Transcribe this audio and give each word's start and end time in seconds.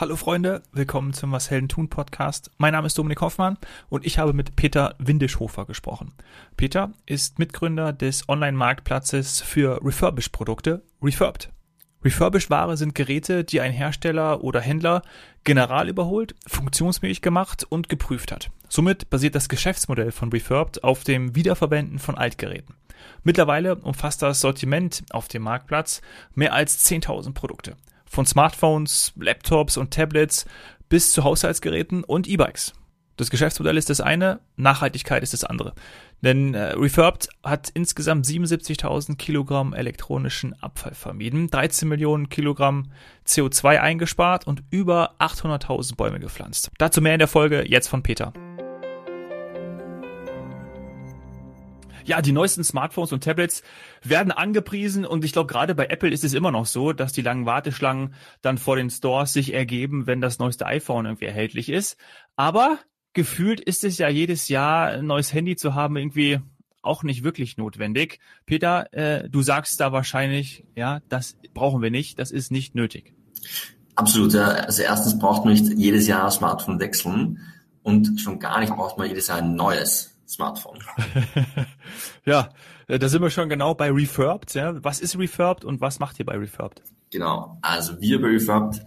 Hallo 0.00 0.16
Freunde, 0.16 0.62
willkommen 0.72 1.12
zum 1.12 1.30
Was 1.32 1.50
Helden 1.50 1.68
tun 1.68 1.90
Podcast. 1.90 2.50
Mein 2.56 2.72
Name 2.72 2.86
ist 2.86 2.96
Dominik 2.96 3.20
Hoffmann 3.20 3.58
und 3.90 4.06
ich 4.06 4.18
habe 4.18 4.32
mit 4.32 4.56
Peter 4.56 4.94
Windischhofer 4.98 5.66
gesprochen. 5.66 6.14
Peter 6.56 6.92
ist 7.04 7.38
Mitgründer 7.38 7.92
des 7.92 8.26
Online-Marktplatzes 8.26 9.42
für 9.42 9.78
Refurbished-Produkte 9.84 10.82
Refurbed. 11.02 11.50
Refurbished-Ware 12.02 12.78
sind 12.78 12.94
Geräte, 12.94 13.44
die 13.44 13.60
ein 13.60 13.72
Hersteller 13.72 14.42
oder 14.42 14.62
Händler 14.62 15.02
general 15.44 15.90
überholt, 15.90 16.34
funktionsfähig 16.46 17.20
gemacht 17.20 17.66
und 17.68 17.90
geprüft 17.90 18.32
hat. 18.32 18.48
Somit 18.70 19.10
basiert 19.10 19.34
das 19.34 19.50
Geschäftsmodell 19.50 20.12
von 20.12 20.32
Refurbed 20.32 20.82
auf 20.82 21.04
dem 21.04 21.34
Wiederverwenden 21.34 21.98
von 21.98 22.16
Altgeräten. 22.16 22.74
Mittlerweile 23.22 23.76
umfasst 23.76 24.22
das 24.22 24.40
Sortiment 24.40 25.04
auf 25.10 25.28
dem 25.28 25.42
Marktplatz 25.42 26.00
mehr 26.34 26.54
als 26.54 26.90
10.000 26.90 27.34
Produkte. 27.34 27.76
Von 28.10 28.26
Smartphones, 28.26 29.12
Laptops 29.14 29.76
und 29.76 29.92
Tablets 29.92 30.44
bis 30.88 31.12
zu 31.12 31.22
Haushaltsgeräten 31.22 32.02
und 32.02 32.26
E-Bikes. 32.26 32.72
Das 33.16 33.30
Geschäftsmodell 33.30 33.76
ist 33.76 33.88
das 33.88 34.00
eine, 34.00 34.40
Nachhaltigkeit 34.56 35.22
ist 35.22 35.32
das 35.32 35.44
andere. 35.44 35.74
Denn 36.20 36.54
äh, 36.54 36.72
Refurbed 36.72 37.28
hat 37.44 37.68
insgesamt 37.68 38.26
77.000 38.26 39.16
Kilogramm 39.16 39.74
elektronischen 39.74 40.60
Abfall 40.60 40.94
vermieden, 40.94 41.48
13 41.50 41.88
Millionen 41.88 42.30
Kilogramm 42.30 42.90
CO2 43.28 43.78
eingespart 43.78 44.44
und 44.46 44.64
über 44.70 45.14
800.000 45.20 45.94
Bäume 45.94 46.18
gepflanzt. 46.18 46.72
Dazu 46.78 47.00
mehr 47.00 47.12
in 47.12 47.20
der 47.20 47.28
Folge 47.28 47.64
jetzt 47.68 47.86
von 47.86 48.02
Peter. 48.02 48.32
Ja, 52.04 52.22
die 52.22 52.32
neuesten 52.32 52.64
Smartphones 52.64 53.12
und 53.12 53.24
Tablets 53.24 53.62
werden 54.02 54.32
angepriesen 54.32 55.04
und 55.04 55.24
ich 55.24 55.32
glaube, 55.32 55.52
gerade 55.52 55.74
bei 55.74 55.86
Apple 55.86 56.10
ist 56.10 56.24
es 56.24 56.34
immer 56.34 56.50
noch 56.50 56.66
so, 56.66 56.92
dass 56.92 57.12
die 57.12 57.22
langen 57.22 57.46
Warteschlangen 57.46 58.14
dann 58.42 58.58
vor 58.58 58.76
den 58.76 58.90
Stores 58.90 59.32
sich 59.32 59.52
ergeben, 59.52 60.06
wenn 60.06 60.20
das 60.20 60.38
neueste 60.38 60.66
iPhone 60.66 61.06
irgendwie 61.06 61.26
erhältlich 61.26 61.68
ist. 61.68 61.96
Aber 62.36 62.78
gefühlt 63.12 63.60
ist 63.60 63.84
es 63.84 63.98
ja 63.98 64.08
jedes 64.08 64.48
Jahr 64.48 64.88
ein 64.88 65.06
neues 65.06 65.32
Handy 65.32 65.56
zu 65.56 65.74
haben 65.74 65.96
irgendwie 65.96 66.40
auch 66.82 67.02
nicht 67.02 67.24
wirklich 67.24 67.56
notwendig. 67.56 68.20
Peter, 68.46 68.92
äh, 68.92 69.28
du 69.28 69.42
sagst 69.42 69.80
da 69.80 69.92
wahrscheinlich, 69.92 70.64
ja, 70.76 71.00
das 71.08 71.36
brauchen 71.52 71.82
wir 71.82 71.90
nicht, 71.90 72.18
das 72.18 72.30
ist 72.30 72.50
nicht 72.50 72.74
nötig. 72.74 73.14
Absolut. 73.94 74.32
Ja. 74.32 74.48
Also 74.48 74.82
erstens 74.82 75.18
braucht 75.18 75.44
man 75.44 75.54
nicht 75.54 75.66
jedes 75.76 76.06
Jahr 76.06 76.24
ein 76.24 76.30
Smartphone 76.30 76.80
wechseln 76.80 77.38
und 77.82 78.20
schon 78.20 78.38
gar 78.38 78.60
nicht 78.60 78.74
braucht 78.74 78.98
man 78.98 79.08
jedes 79.08 79.28
Jahr 79.28 79.38
ein 79.38 79.54
neues. 79.54 80.09
Smartphone. 80.30 80.78
ja, 82.24 82.50
äh, 82.86 82.98
da 82.98 83.08
sind 83.08 83.22
wir 83.22 83.30
schon 83.30 83.48
genau 83.48 83.74
bei 83.74 83.90
Refurbed. 83.90 84.54
Ja. 84.54 84.82
Was 84.84 85.00
ist 85.00 85.18
Refurbed 85.18 85.64
und 85.64 85.80
was 85.80 85.98
macht 85.98 86.18
ihr 86.18 86.24
bei 86.24 86.36
Refurbed? 86.36 86.82
Genau, 87.10 87.58
also 87.62 88.00
wir 88.00 88.20
bei 88.20 88.28
Refurbed 88.28 88.80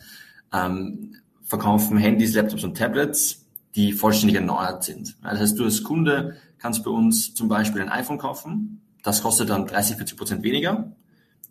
ähm, 0.53 1.15
verkaufen 1.43 1.97
Handys, 1.97 2.33
Laptops 2.33 2.63
und 2.63 2.77
Tablets, 2.77 3.45
die 3.75 3.91
vollständig 3.91 4.37
erneuert 4.37 4.83
sind. 4.83 5.17
Das 5.21 5.39
heißt, 5.39 5.59
du 5.59 5.65
als 5.65 5.83
Kunde 5.83 6.37
kannst 6.57 6.83
bei 6.85 6.91
uns 6.91 7.33
zum 7.33 7.49
Beispiel 7.49 7.81
ein 7.81 7.89
iPhone 7.89 8.17
kaufen. 8.17 8.81
Das 9.03 9.21
kostet 9.21 9.49
dann 9.49 9.67
30, 9.67 9.97
40 9.97 10.17
Prozent 10.17 10.43
weniger, 10.43 10.93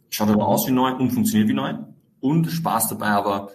schaut 0.08 0.30
aber 0.30 0.48
aus 0.48 0.66
wie 0.66 0.72
neu 0.72 0.92
und 0.94 1.10
funktioniert 1.10 1.48
wie 1.48 1.54
neu 1.54 1.74
und 2.20 2.50
sparst 2.50 2.90
dabei 2.90 3.08
aber 3.08 3.50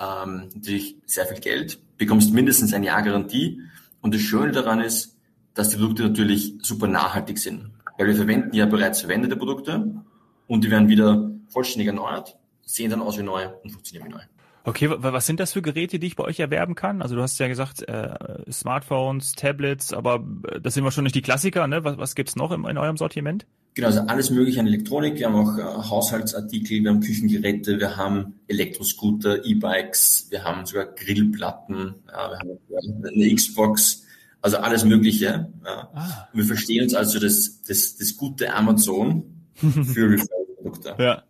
ähm, 0.00 0.48
natürlich 0.54 0.96
sehr 1.04 1.26
viel 1.26 1.40
Geld, 1.40 1.78
bekommst 1.98 2.32
mindestens 2.32 2.72
ein 2.72 2.82
Jahr 2.82 3.02
Garantie. 3.02 3.60
Und 4.00 4.14
das 4.14 4.22
Schöne 4.22 4.52
daran 4.52 4.80
ist, 4.80 5.18
dass 5.54 5.70
die 5.70 5.76
Produkte 5.76 6.02
natürlich 6.02 6.54
super 6.62 6.86
nachhaltig 6.86 7.38
sind. 7.38 7.70
Weil 7.98 8.08
wir 8.08 8.16
verwenden 8.16 8.54
ja 8.54 8.66
bereits 8.66 9.00
verwendete 9.00 9.36
Produkte 9.36 10.02
und 10.46 10.64
die 10.64 10.70
werden 10.70 10.88
wieder 10.88 11.30
vollständig 11.48 11.88
erneuert, 11.88 12.36
sehen 12.64 12.90
dann 12.90 13.02
aus 13.02 13.18
wie 13.18 13.22
neu 13.22 13.48
und 13.62 13.70
funktionieren 13.70 14.08
wie 14.08 14.14
neu. 14.14 14.22
Okay, 14.64 14.88
was 14.96 15.26
sind 15.26 15.40
das 15.40 15.52
für 15.52 15.60
Geräte, 15.60 15.98
die 15.98 16.06
ich 16.06 16.14
bei 16.14 16.22
euch 16.22 16.38
erwerben 16.38 16.76
kann? 16.76 17.02
Also 17.02 17.16
du 17.16 17.22
hast 17.22 17.38
ja 17.40 17.48
gesagt, 17.48 17.82
äh, 17.88 18.14
Smartphones, 18.50 19.32
Tablets, 19.32 19.92
aber 19.92 20.24
äh, 20.48 20.60
das 20.60 20.74
sind 20.74 20.84
wahrscheinlich 20.84 21.12
die 21.12 21.22
Klassiker, 21.22 21.66
ne? 21.66 21.82
Was, 21.82 21.98
was 21.98 22.14
gibt's 22.14 22.36
noch 22.36 22.52
in, 22.52 22.64
in 22.64 22.78
eurem 22.78 22.96
Sortiment? 22.96 23.44
Genau, 23.74 23.88
also 23.88 24.02
alles 24.02 24.30
mögliche 24.30 24.60
an 24.60 24.68
Elektronik. 24.68 25.18
Wir 25.18 25.26
haben 25.26 25.34
auch 25.34 25.58
äh, 25.58 25.62
Haushaltsartikel, 25.62 26.84
wir 26.84 26.90
haben 26.90 27.00
Küchengeräte, 27.00 27.80
wir 27.80 27.96
haben 27.96 28.34
Elektroscooter, 28.46 29.44
E-Bikes, 29.44 30.28
wir 30.30 30.44
haben 30.44 30.64
sogar 30.64 30.86
Grillplatten, 30.86 31.94
ja, 32.06 32.30
wir 32.30 32.38
haben 32.38 33.04
eine 33.04 33.34
Xbox, 33.34 34.01
also 34.42 34.58
alles 34.58 34.84
Mögliche. 34.84 35.48
Ja. 35.64 35.90
Ah. 35.94 36.28
Wir 36.32 36.44
verstehen 36.44 36.82
uns 36.82 36.94
also 36.94 37.18
das, 37.18 37.62
das, 37.62 37.96
das 37.96 38.16
gute 38.16 38.52
Amazon 38.52 39.46
für 39.54 39.70
Referral-Produkte. 40.10 40.96
Ja. 40.98 41.22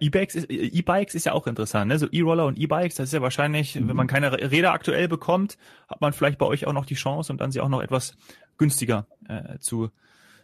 E-Bikes 0.00 0.34
ist, 0.34 0.50
E-Bikes 0.50 1.14
ist 1.14 1.26
ja 1.26 1.32
auch 1.32 1.46
interessant, 1.46 1.88
ne? 1.88 1.98
So 1.98 2.08
E-Roller 2.10 2.46
und 2.46 2.58
E-Bikes, 2.58 2.96
das 2.96 3.10
ist 3.10 3.12
ja 3.12 3.22
wahrscheinlich, 3.22 3.76
mhm. 3.76 3.88
wenn 3.88 3.96
man 3.96 4.08
keine 4.08 4.32
Räder 4.32 4.72
aktuell 4.72 5.06
bekommt, 5.06 5.56
hat 5.88 6.00
man 6.00 6.12
vielleicht 6.12 6.38
bei 6.38 6.46
euch 6.46 6.66
auch 6.66 6.72
noch 6.72 6.86
die 6.86 6.96
Chance 6.96 7.32
und 7.32 7.40
dann 7.40 7.52
sie 7.52 7.60
auch 7.60 7.68
noch 7.68 7.80
etwas 7.80 8.14
günstiger 8.58 9.06
äh, 9.28 9.58
zu, 9.60 9.90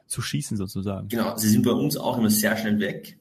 zu 0.06 0.22
schießen 0.22 0.56
sozusagen. 0.56 1.08
Genau, 1.08 1.36
sie 1.36 1.48
sind 1.48 1.64
bei 1.64 1.72
uns 1.72 1.96
auch 1.96 2.18
immer 2.18 2.30
sehr 2.30 2.56
schnell 2.56 2.78
weg. 2.78 3.18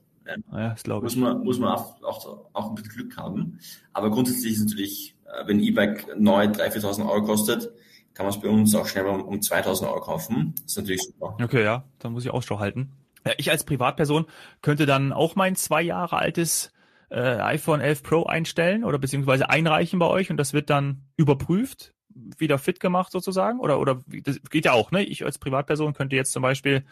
Ja, 0.52 0.70
das 0.70 0.84
glaube 0.84 1.08
ich. 1.08 1.16
Muss 1.16 1.24
man, 1.24 1.44
muss 1.44 1.60
man 1.60 1.70
auch, 1.70 2.04
auch, 2.04 2.46
auch 2.54 2.70
ein 2.70 2.76
bisschen 2.76 2.92
Glück 2.92 3.18
haben. 3.18 3.60
Aber 3.92 4.12
grundsätzlich 4.12 4.54
ist 4.54 4.64
natürlich, 4.64 5.16
äh, 5.26 5.48
wenn 5.48 5.60
E-Bike 5.60 6.20
neu 6.20 6.44
3.000, 6.44 6.84
4.000 6.84 7.10
Euro 7.10 7.24
kostet, 7.24 7.72
kann 8.14 8.26
man 8.26 8.34
es 8.34 8.42
bei 8.42 8.50
uns 8.50 8.76
auch 8.76 8.88
schnell 8.88 9.06
um, 9.06 9.22
um 9.22 9.42
2000 9.42 9.90
Euro 9.90 10.02
kaufen. 10.02 10.54
Das 10.64 10.72
ist 10.72 10.78
natürlich 10.78 11.02
super. 11.02 11.38
Okay, 11.42 11.64
ja, 11.64 11.84
dann 12.00 12.14
muss 12.14 12.26
ich 12.26 12.32
Ausschau 12.32 12.60
halten. 12.60 12.92
Ja, 13.26 13.34
ich 13.38 13.52
als 13.52 13.64
Privatperson 13.64 14.26
könnte 14.62 14.86
dann 14.86 15.14
auch 15.14 15.36
mein 15.36 15.56
zwei 15.56 15.82
Jahre 15.82 16.18
altes 16.18 16.72
äh, 17.10 17.20
iPhone 17.20 17.82
11 17.82 18.04
Pro 18.04 18.24
einstellen 18.24 18.84
oder 18.84 18.98
beziehungsweise 18.98 19.50
einreichen 19.50 20.00
bei 20.00 20.08
euch 20.08 20.32
und 20.32 20.38
das 20.38 20.54
wird 20.54 20.70
dann 20.70 21.02
überprüft, 21.18 21.94
wieder 22.38 22.58
fit 22.58 22.80
gemacht 22.80 23.12
sozusagen 23.12 23.60
oder 23.60 23.80
oder 23.80 24.02
das 24.24 24.40
geht 24.50 24.66
ja 24.66 24.74
auch, 24.74 24.92
ne? 24.92 25.04
Ich 25.04 25.24
als 25.24 25.38
Privatperson 25.38 25.94
könnte 25.94 26.16
jetzt 26.16 26.32
zum 26.32 26.42
Beispiel 26.42 26.84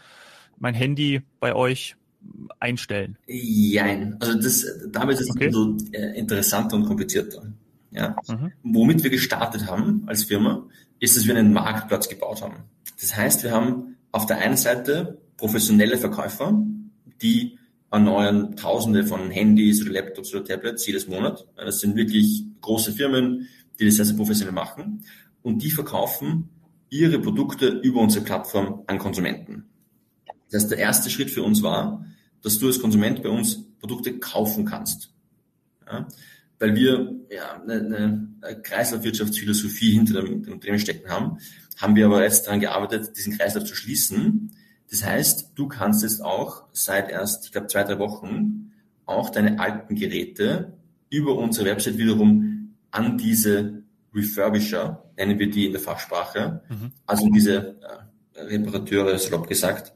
mein 0.57 0.73
Handy 0.73 1.21
bei 1.39 1.55
euch 1.55 1.95
einstellen. 2.59 3.17
Jein. 3.27 4.17
Also 4.19 4.39
das, 4.39 4.65
damit 4.91 5.15
ist 5.19 5.29
es 5.29 5.31
okay. 5.31 5.51
so 5.51 5.77
äh, 5.91 6.17
interessanter 6.17 6.75
und 6.75 6.85
komplizierter. 6.85 7.43
Ja. 7.91 8.15
Mhm. 8.27 8.51
Womit 8.63 9.03
wir 9.03 9.09
gestartet 9.09 9.67
haben 9.67 10.03
als 10.07 10.23
Firma, 10.23 10.67
ist, 10.99 11.17
dass 11.17 11.25
wir 11.25 11.35
einen 11.35 11.53
Marktplatz 11.53 12.09
gebaut 12.09 12.41
haben. 12.41 12.63
Das 12.99 13.15
heißt, 13.15 13.43
wir 13.43 13.51
haben 13.51 13.95
auf 14.11 14.25
der 14.25 14.37
einen 14.39 14.57
Seite 14.57 15.21
professionelle 15.37 15.97
Verkäufer, 15.97 16.61
die 17.21 17.57
erneuern 17.91 18.55
Tausende 18.55 19.05
von 19.05 19.31
Handys 19.31 19.81
oder 19.81 19.91
Laptops 19.91 20.33
oder 20.33 20.43
Tablets 20.43 20.85
jedes 20.85 21.07
Monat. 21.07 21.47
Das 21.55 21.79
sind 21.79 21.95
wirklich 21.95 22.43
große 22.61 22.91
Firmen, 22.91 23.47
die 23.79 23.85
das 23.85 23.95
sehr, 23.95 24.05
sehr 24.05 24.15
professionell 24.15 24.53
machen. 24.53 25.03
Und 25.41 25.63
die 25.63 25.71
verkaufen 25.71 26.49
ihre 26.89 27.19
Produkte 27.19 27.67
über 27.67 28.01
unsere 28.01 28.25
Plattform 28.25 28.83
an 28.87 28.97
Konsumenten. 28.99 29.69
Das 30.51 30.63
heißt, 30.63 30.71
der 30.71 30.79
erste 30.79 31.09
Schritt 31.09 31.29
für 31.29 31.43
uns 31.43 31.63
war, 31.63 32.05
dass 32.41 32.59
du 32.59 32.67
als 32.67 32.79
Konsument 32.79 33.23
bei 33.23 33.29
uns 33.29 33.63
Produkte 33.79 34.19
kaufen 34.19 34.65
kannst. 34.65 35.13
Ja? 35.85 36.07
Weil 36.59 36.75
wir 36.75 37.15
ja, 37.29 37.61
eine, 37.61 37.73
eine 38.43 38.61
Kreislaufwirtschaftsphilosophie 38.61 39.91
hinter 39.91 40.21
dem, 40.21 40.43
dem 40.43 40.53
Unternehmen 40.53 40.79
stecken 40.79 41.09
haben, 41.09 41.37
haben 41.77 41.95
wir 41.95 42.05
aber 42.05 42.23
jetzt 42.23 42.45
daran 42.45 42.59
gearbeitet, 42.59 43.15
diesen 43.17 43.37
Kreislauf 43.37 43.63
zu 43.63 43.75
schließen. 43.75 44.51
Das 44.89 45.05
heißt, 45.05 45.51
du 45.55 45.67
kannst 45.67 46.03
jetzt 46.03 46.21
auch 46.23 46.63
seit 46.73 47.09
erst, 47.09 47.45
ich 47.45 47.51
glaube, 47.51 47.67
zwei, 47.67 47.83
drei 47.83 47.99
Wochen 47.99 48.71
auch 49.05 49.29
deine 49.29 49.59
alten 49.59 49.95
Geräte 49.95 50.73
über 51.09 51.35
unsere 51.37 51.67
Website 51.67 51.97
wiederum 51.97 52.75
an 52.91 53.17
diese 53.17 53.83
Refurbisher, 54.13 55.03
nennen 55.17 55.39
wir 55.39 55.49
die 55.49 55.67
in 55.67 55.71
der 55.71 55.81
Fachsprache, 55.81 56.61
mhm. 56.69 56.91
also 57.05 57.29
diese 57.29 57.77
äh, 58.35 58.41
Reparateure, 58.41 59.17
salopp 59.17 59.47
gesagt, 59.47 59.93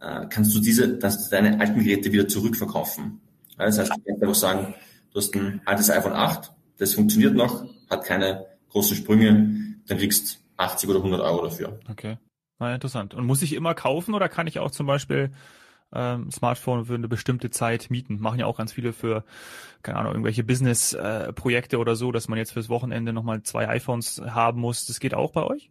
äh, 0.00 0.26
kannst 0.28 0.54
du 0.54 0.60
diese, 0.60 0.96
dass 0.96 1.28
deine 1.28 1.60
alten 1.60 1.82
Geräte 1.82 2.12
wieder 2.12 2.28
zurückverkaufen. 2.28 3.20
Ja, 3.58 3.66
das 3.66 3.78
heißt, 3.78 3.90
du 3.90 4.02
kannst 4.06 4.22
einfach 4.22 4.34
sagen, 4.34 4.74
Du 5.12 5.18
hast 5.18 5.34
ein 5.34 5.60
altes 5.64 5.90
iPhone 5.90 6.12
8, 6.12 6.52
das 6.78 6.94
funktioniert 6.94 7.34
noch, 7.34 7.64
hat 7.88 8.04
keine 8.04 8.46
großen 8.70 8.96
Sprünge, 8.96 9.76
dann 9.86 9.98
kriegst 9.98 10.40
80 10.56 10.88
oder 10.88 10.98
100 10.98 11.20
Euro 11.20 11.44
dafür. 11.44 11.80
Okay. 11.90 12.18
Na, 12.58 12.74
interessant. 12.74 13.14
Und 13.14 13.24
muss 13.26 13.42
ich 13.42 13.54
immer 13.54 13.74
kaufen 13.74 14.14
oder 14.14 14.28
kann 14.28 14.46
ich 14.46 14.58
auch 14.58 14.70
zum 14.70 14.86
Beispiel 14.86 15.30
ähm, 15.92 16.30
Smartphone 16.30 16.84
für 16.84 16.94
eine 16.94 17.08
bestimmte 17.08 17.50
Zeit 17.50 17.90
mieten? 17.90 18.20
Machen 18.20 18.38
ja 18.38 18.46
auch 18.46 18.58
ganz 18.58 18.72
viele 18.72 18.92
für, 18.92 19.24
keine 19.82 19.98
Ahnung, 19.98 20.12
irgendwelche 20.12 20.44
Business-Projekte 20.44 21.76
äh, 21.76 21.78
oder 21.78 21.96
so, 21.96 22.12
dass 22.12 22.28
man 22.28 22.38
jetzt 22.38 22.52
fürs 22.52 22.68
Wochenende 22.68 23.12
nochmal 23.12 23.42
zwei 23.42 23.68
iPhones 23.68 24.20
haben 24.24 24.60
muss. 24.60 24.86
Das 24.86 25.00
geht 25.00 25.14
auch 25.14 25.32
bei 25.32 25.42
euch? 25.42 25.70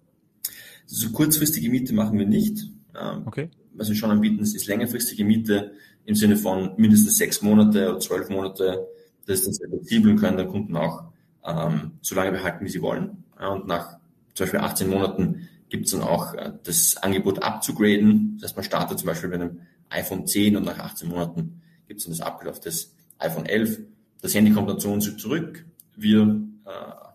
So 0.88 1.12
kurzfristige 1.12 1.69
Miete 1.69 1.94
machen 1.94 2.18
wir 2.18 2.25
nicht. 2.25 2.65
Ähm, 3.00 3.24
okay. 3.25 3.50
Was 3.75 3.88
wir 3.88 3.95
schon 3.95 4.09
anbieten, 4.09 4.39
ist 4.39 4.65
längerfristige 4.65 5.24
Miete 5.24 5.74
im 6.06 6.15
Sinne 6.15 6.35
von 6.35 6.74
mindestens 6.77 7.18
sechs 7.18 7.44
Monate 7.44 7.92
oder 7.92 8.00
zwölf 8.00 8.30
Monate 8.30 8.88
das 9.29 9.39
ist 9.39 9.45
dann 9.45 9.53
sehr 9.53 9.69
flexibel 9.69 10.11
und 10.11 10.19
können 10.19 10.37
der 10.37 10.47
Kunden 10.47 10.75
auch 10.75 11.03
ähm, 11.45 11.91
so 12.01 12.15
lange 12.15 12.31
behalten, 12.31 12.65
wie 12.65 12.69
sie 12.69 12.81
wollen. 12.81 13.23
Ja, 13.39 13.49
und 13.49 13.67
nach 13.67 13.97
zum 14.33 14.45
Beispiel 14.45 14.59
18 14.59 14.89
Monaten 14.89 15.47
gibt 15.69 15.85
es 15.85 15.91
dann 15.91 16.01
auch 16.01 16.33
äh, 16.33 16.51
das 16.63 16.97
Angebot 16.97 17.43
abzugraden. 17.43 18.37
Das 18.39 18.49
heißt, 18.49 18.57
man 18.57 18.65
startet 18.65 18.99
zum 18.99 19.05
Beispiel 19.05 19.29
mit 19.29 19.39
einem 19.39 19.59
iPhone 19.89 20.25
10 20.25 20.57
und 20.57 20.65
nach 20.65 20.79
18 20.79 21.07
Monaten 21.07 21.61
gibt 21.87 21.99
es 21.99 22.05
dann 22.05 22.17
das 22.17 22.25
Upgrade 22.25 22.49
auf 22.49 22.59
das 22.59 22.91
iPhone 23.19 23.45
11. 23.45 23.79
Das 24.21 24.33
Handy 24.33 24.51
kommt 24.51 24.69
dann 24.69 24.79
zu 24.79 24.89
uns 24.89 25.15
zurück. 25.17 25.63
Wir 25.95 26.21
äh, 26.65 26.69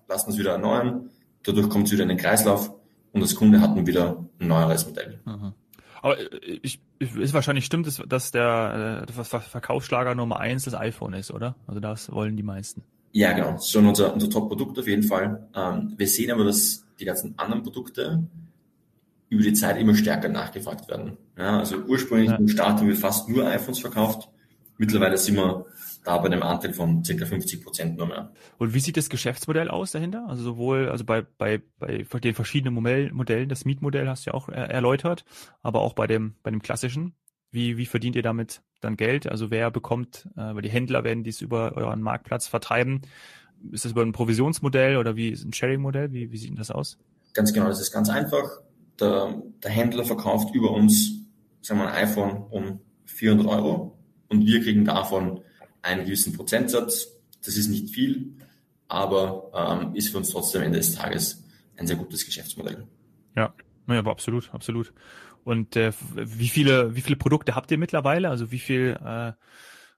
lassen 0.09 0.31
es 0.31 0.39
wieder 0.39 0.53
erneuern, 0.53 1.11
dadurch 1.43 1.69
kommt 1.69 1.87
es 1.87 1.93
wieder 1.93 2.05
in 2.05 2.11
den 2.11 2.19
Kreislauf 2.19 2.73
und 3.13 3.23
als 3.23 3.35
Kunde 3.35 3.61
hat 3.61 3.75
man 3.75 3.87
wieder 3.87 4.25
ein 4.39 4.49
neueres 4.49 4.87
Modell. 4.87 5.21
Mhm. 5.25 5.53
Aber 6.05 6.21
äh, 6.21 6.61
ich, 6.63 6.81
ich, 6.99 7.17
ist 7.17 7.33
wahrscheinlich 7.33 7.65
stimmt, 7.65 7.87
dass, 7.87 7.97
dass 8.07 8.31
der, 8.31 9.07
der 9.07 9.25
Verkaufsschlager 9.25 10.15
Nummer 10.15 10.39
eins 10.39 10.65
das 10.65 10.75
iPhone 10.75 11.15
ist, 11.15 11.31
oder? 11.31 11.57
Also 11.67 11.81
das 11.81 12.13
wollen 12.13 12.37
die 12.37 12.43
meisten. 12.43 12.83
Ja, 13.13 13.33
genau. 13.33 13.53
Das 13.53 13.65
ist 13.65 13.71
schon 13.71 13.87
unser, 13.87 14.13
unser 14.13 14.29
Top-Produkt 14.29 14.79
auf 14.79 14.87
jeden 14.87 15.03
Fall. 15.03 15.49
Ähm, 15.57 15.95
wir 15.97 16.07
sehen 16.07 16.31
aber, 16.31 16.45
dass 16.45 16.85
die 17.01 17.07
ganzen 17.07 17.39
anderen 17.39 17.63
Produkte 17.63 18.23
über 19.31 19.43
die 19.43 19.55
Zeit 19.55 19.79
immer 19.79 19.95
stärker 19.95 20.29
nachgefragt 20.29 20.89
werden. 20.89 21.17
Ja, 21.39 21.61
also 21.61 21.79
ursprünglich 21.79 22.29
ja. 22.29 22.37
im 22.37 22.49
Start 22.49 22.81
haben 22.81 22.89
wir 22.89 22.97
fast 22.97 23.31
nur 23.31 23.47
iPhones 23.47 23.79
verkauft. 23.79 24.29
Mittlerweile 24.77 25.17
sind 25.17 25.37
wir 25.37 25.65
da 26.05 26.19
bei 26.19 26.27
einem 26.27 26.43
Anteil 26.43 26.75
von 26.75 27.03
ca. 27.03 27.25
50 27.25 27.65
Prozent 27.65 27.97
nur 27.97 28.07
mehr. 28.07 28.33
Und 28.59 28.75
wie 28.75 28.81
sieht 28.81 28.97
das 28.97 29.09
Geschäftsmodell 29.09 29.69
aus 29.69 29.91
dahinter? 29.91 30.27
Also 30.29 30.43
sowohl, 30.43 30.91
also 30.91 31.05
bei, 31.05 31.23
bei, 31.39 31.63
bei 31.79 32.05
den 32.21 32.35
verschiedenen 32.35 32.75
Modellen, 32.75 33.49
das 33.49 33.65
Mietmodell 33.65 34.09
hast 34.09 34.27
du 34.27 34.31
ja 34.31 34.35
auch 34.35 34.49
erläutert, 34.51 35.25
aber 35.63 35.81
auch 35.81 35.95
bei 35.95 36.07
dem, 36.07 36.35
bei 36.43 36.51
dem 36.51 36.63
klassischen. 36.63 37.15
Wie, 37.51 37.77
wie 37.79 37.87
verdient 37.87 38.17
ihr 38.17 38.23
damit 38.23 38.63
dann 38.81 38.97
Geld? 38.97 39.29
Also 39.29 39.51
wer 39.51 39.71
bekommt, 39.71 40.29
äh, 40.37 40.55
weil 40.55 40.63
die 40.63 40.71
Händler 40.71 41.05
werden 41.05 41.25
dies 41.25 41.41
über 41.41 41.77
euren 41.77 42.03
Marktplatz 42.03 42.49
vertreiben. 42.49 43.03
Ist 43.73 43.85
das 43.85 43.93
über 43.93 44.03
ein 44.03 44.13
Provisionsmodell 44.13 44.99
oder 44.99 45.17
wie 45.17 45.31
ist 45.31 45.45
ein 45.45 45.53
Sharing-Modell? 45.53 46.13
Wie, 46.13 46.31
wie 46.31 46.37
sieht 46.37 46.51
denn 46.51 46.57
das 46.57 46.71
aus? 46.71 46.99
Ganz 47.33 47.53
genau, 47.53 47.69
das 47.69 47.81
ist 47.81 47.93
ganz 47.93 48.11
einfach. 48.11 48.61
Der, 49.01 49.43
der 49.63 49.71
Händler 49.71 50.05
verkauft 50.05 50.55
über 50.55 50.73
uns, 50.73 51.13
sagen 51.63 51.81
wir 51.81 51.89
ein 51.89 52.09
iPhone 52.09 52.45
um 52.51 52.81
400 53.07 53.47
Euro 53.47 53.99
und 54.29 54.47
wir 54.47 54.61
kriegen 54.61 54.85
davon 54.85 55.41
einen 55.85 56.05
gewissen 56.05 56.33
Prozentsatz. 56.33 57.09
Das 57.45 57.57
ist 57.57 57.69
nicht 57.69 57.91
viel, 57.91 58.37
aber 58.89 59.51
ähm, 59.55 59.95
ist 59.95 60.09
für 60.09 60.19
uns 60.19 60.31
trotzdem 60.31 60.63
am 60.63 60.67
Ende 60.67 60.79
des 60.79 60.95
Tages 60.95 61.45
ein 61.77 61.87
sehr 61.87 61.97
gutes 61.97 62.25
Geschäftsmodell. 62.25 62.87
Ja, 63.37 63.55
ja, 63.89 63.99
aber 63.99 64.11
absolut, 64.11 64.53
absolut. 64.53 64.93
Und 65.45 65.77
äh, 65.77 65.93
wie 66.15 66.49
viele, 66.49 66.97
wie 66.97 67.03
viele 67.03 67.17
Produkte 67.17 67.55
habt 67.55 67.71
ihr 67.71 67.79
mittlerweile? 67.79 68.31
Also 68.31 68.51
wie 68.51 68.59
viel, 68.59 68.99
äh, 69.05 69.33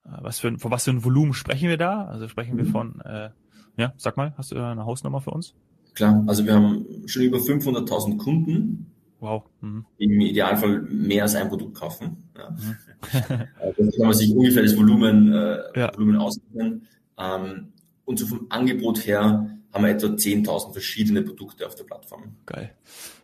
was 0.05 0.41
für, 0.41 0.59
von 0.59 0.71
was 0.71 0.85
für 0.85 0.91
ein 0.91 1.05
Volumen 1.05 1.35
sprechen 1.35 1.69
wir 1.69 1.77
da? 1.77 2.07
Also 2.07 2.29
sprechen 2.29 2.57
wir 2.57 2.65
mhm. 2.65 2.71
von, 2.71 3.01
äh, 3.03 3.31
ja, 3.77 3.93
sag 3.97 4.17
mal, 4.17 4.35
hast 4.37 4.51
du 4.51 4.57
eine 4.57 4.85
Hausnummer 4.85 5.21
für 5.21 5.31
uns? 5.31 5.55
Klar, 5.95 6.25
also 6.27 6.45
wir 6.45 6.55
haben 6.55 6.85
schon 7.07 7.23
über 7.23 7.39
500.000 7.39 8.19
Kunden. 8.19 8.93
Wow. 9.21 9.45
Mhm. 9.61 9.87
Im 9.99 10.21
Idealfall 10.21 10.83
mehr 10.83 11.23
als 11.23 11.35
ein 11.35 11.49
Produkt 11.49 11.75
kaufen. 11.75 12.29
Ja. 12.37 12.51
Mhm. 12.51 12.77
also 13.61 13.91
kann 13.91 14.07
man 14.07 14.15
sich 14.15 14.35
ungefähr 14.35 14.63
das 14.63 14.77
Volumen, 14.77 15.33
äh, 15.33 15.59
ja. 15.75 15.95
Volumen 15.95 16.17
ausrechnen. 16.17 16.87
Ähm, 17.19 17.73
und 18.05 18.19
so 18.19 18.27
vom 18.27 18.47
Angebot 18.51 19.07
her 19.07 19.51
haben 19.73 19.85
wir 19.85 19.91
etwa 19.91 20.07
10.000 20.07 20.73
verschiedene 20.73 21.23
Produkte 21.23 21.67
auf 21.67 21.75
der 21.75 21.85
Plattform. 21.85 22.37
Geil. 22.47 22.73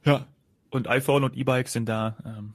Ja, 0.05 0.27
und 0.71 0.89
iPhone 0.89 1.25
und 1.25 1.37
E-Bike 1.37 1.69
sind 1.69 1.89
da 1.89 2.17
ähm, 2.25 2.55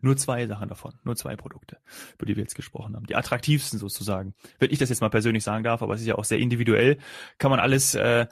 nur 0.00 0.16
zwei 0.16 0.46
Sachen 0.46 0.68
davon, 0.68 0.94
nur 1.04 1.16
zwei 1.16 1.36
Produkte, 1.36 1.78
über 2.14 2.26
die 2.26 2.36
wir 2.36 2.42
jetzt 2.42 2.54
gesprochen 2.54 2.94
haben. 2.96 3.06
Die 3.06 3.16
attraktivsten 3.16 3.78
sozusagen. 3.78 4.34
Wenn 4.58 4.70
ich 4.70 4.78
das 4.78 4.88
jetzt 4.88 5.00
mal 5.00 5.10
persönlich 5.10 5.44
sagen 5.44 5.64
darf, 5.64 5.82
aber 5.82 5.94
es 5.94 6.00
ist 6.00 6.06
ja 6.06 6.16
auch 6.16 6.24
sehr 6.24 6.38
individuell, 6.38 6.98
kann 7.38 7.50
man 7.50 7.60
alles 7.60 7.94
äh, 7.94 8.26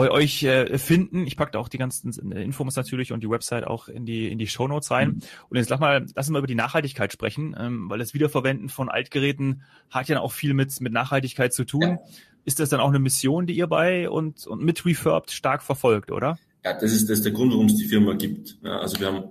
bei 0.00 0.10
euch 0.10 0.42
äh, 0.42 0.78
finden. 0.78 1.26
Ich 1.26 1.36
packe 1.36 1.58
auch 1.58 1.68
die 1.68 1.78
ganzen 1.78 2.32
Infos 2.32 2.76
natürlich 2.76 3.12
und 3.12 3.22
die 3.22 3.30
Website 3.30 3.66
auch 3.66 3.88
in 3.88 4.06
die 4.06 4.28
in 4.30 4.38
die 4.38 4.46
Show 4.46 4.66
Notes 4.66 4.90
rein. 4.90 5.08
Mhm. 5.08 5.20
Und 5.48 5.56
jetzt 5.58 5.68
sag 5.68 5.80
mal, 5.80 6.06
lass 6.14 6.26
uns 6.26 6.30
mal 6.30 6.38
über 6.38 6.46
die 6.46 6.54
Nachhaltigkeit 6.54 7.12
sprechen, 7.12 7.54
ähm, 7.58 7.90
weil 7.90 7.98
das 7.98 8.14
Wiederverwenden 8.14 8.68
von 8.68 8.88
Altgeräten 8.88 9.62
hat 9.90 10.08
ja 10.08 10.20
auch 10.20 10.32
viel 10.32 10.54
mit 10.54 10.80
mit 10.80 10.92
Nachhaltigkeit 10.92 11.52
zu 11.52 11.64
tun. 11.64 11.82
Ja. 11.82 11.98
Ist 12.44 12.58
das 12.58 12.70
dann 12.70 12.80
auch 12.80 12.88
eine 12.88 12.98
Mission, 12.98 13.46
die 13.46 13.54
ihr 13.54 13.66
bei 13.66 14.08
und 14.08 14.46
und 14.46 14.62
mit 14.62 14.84
Refurbed 14.84 15.30
stark 15.30 15.62
verfolgt, 15.62 16.10
oder? 16.10 16.38
Ja, 16.64 16.74
das 16.74 16.92
ist, 16.92 17.08
das 17.08 17.18
ist 17.18 17.24
der 17.24 17.32
Grund, 17.32 17.52
warum 17.52 17.66
es 17.66 17.76
die 17.76 17.86
Firma 17.86 18.14
gibt. 18.14 18.58
Ja, 18.62 18.78
also 18.80 18.98
wir 19.00 19.06
haben 19.06 19.24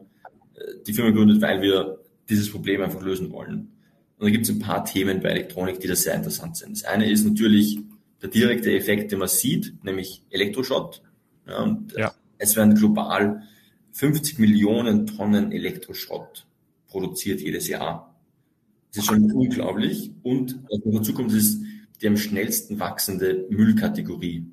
äh, 0.55 0.83
die 0.85 0.93
Firma 0.93 1.11
gegründet, 1.11 1.41
weil 1.41 1.61
wir 1.61 1.99
dieses 2.27 2.51
Problem 2.51 2.81
einfach 2.81 3.01
lösen 3.01 3.31
wollen. 3.31 3.71
Und 4.17 4.25
da 4.25 4.29
gibt 4.29 4.45
es 4.45 4.51
ein 4.51 4.59
paar 4.59 4.83
Themen 4.83 5.21
bei 5.21 5.29
Elektronik, 5.29 5.79
die 5.79 5.87
da 5.87 5.95
sehr 5.95 6.13
interessant 6.13 6.57
sind. 6.57 6.73
Das 6.73 6.83
eine 6.83 7.09
ist 7.09 7.25
natürlich 7.25 7.79
der 8.21 8.29
direkte 8.29 8.71
Effekt, 8.75 9.11
den 9.11 9.19
man 9.19 9.27
sieht, 9.27 9.83
nämlich 9.83 10.23
Elektroschrott. 10.29 11.01
Ja, 11.47 11.63
und 11.63 11.93
ja. 11.93 12.13
Es 12.37 12.55
werden 12.55 12.75
global 12.75 13.43
50 13.91 14.39
Millionen 14.39 15.07
Tonnen 15.07 15.51
Elektroschrott 15.51 16.47
produziert 16.87 17.41
jedes 17.41 17.67
Jahr. 17.67 18.15
Das 18.89 19.03
ist 19.03 19.05
schon 19.05 19.31
unglaublich. 19.31 20.11
Und 20.23 20.59
was 20.69 20.79
noch 20.83 20.99
dazu 20.99 21.13
kommt, 21.13 21.33
ist 21.33 21.61
die 22.01 22.07
am 22.07 22.17
schnellsten 22.17 22.79
wachsende 22.79 23.45
Müllkategorie. 23.49 24.45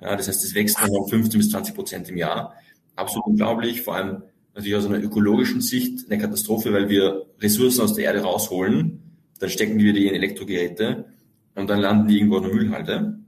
Ja, 0.00 0.16
das 0.16 0.28
heißt, 0.28 0.44
es 0.44 0.54
wächst 0.54 0.78
um 0.88 1.08
15 1.08 1.38
bis 1.38 1.50
20 1.50 1.74
Prozent 1.74 2.08
im 2.08 2.16
Jahr. 2.16 2.54
Absolut 2.96 3.26
unglaublich, 3.26 3.82
vor 3.82 3.96
allem 3.96 4.22
natürlich 4.54 4.76
aus 4.76 4.86
einer 4.86 5.02
ökologischen 5.02 5.60
Sicht 5.60 6.10
eine 6.10 6.20
Katastrophe, 6.20 6.72
weil 6.72 6.88
wir 6.88 7.26
Ressourcen 7.40 7.82
aus 7.82 7.94
der 7.94 8.04
Erde 8.04 8.20
rausholen, 8.20 9.00
dann 9.38 9.50
stecken 9.50 9.78
wir 9.78 9.92
die 9.92 10.06
in 10.06 10.14
Elektrogeräte 10.14 11.06
und 11.54 11.68
dann 11.68 11.80
landen 11.80 12.08
die 12.08 12.16
irgendwo 12.16 12.38
in 12.38 12.44
der 12.44 12.54
Müllhalde, 12.54 13.18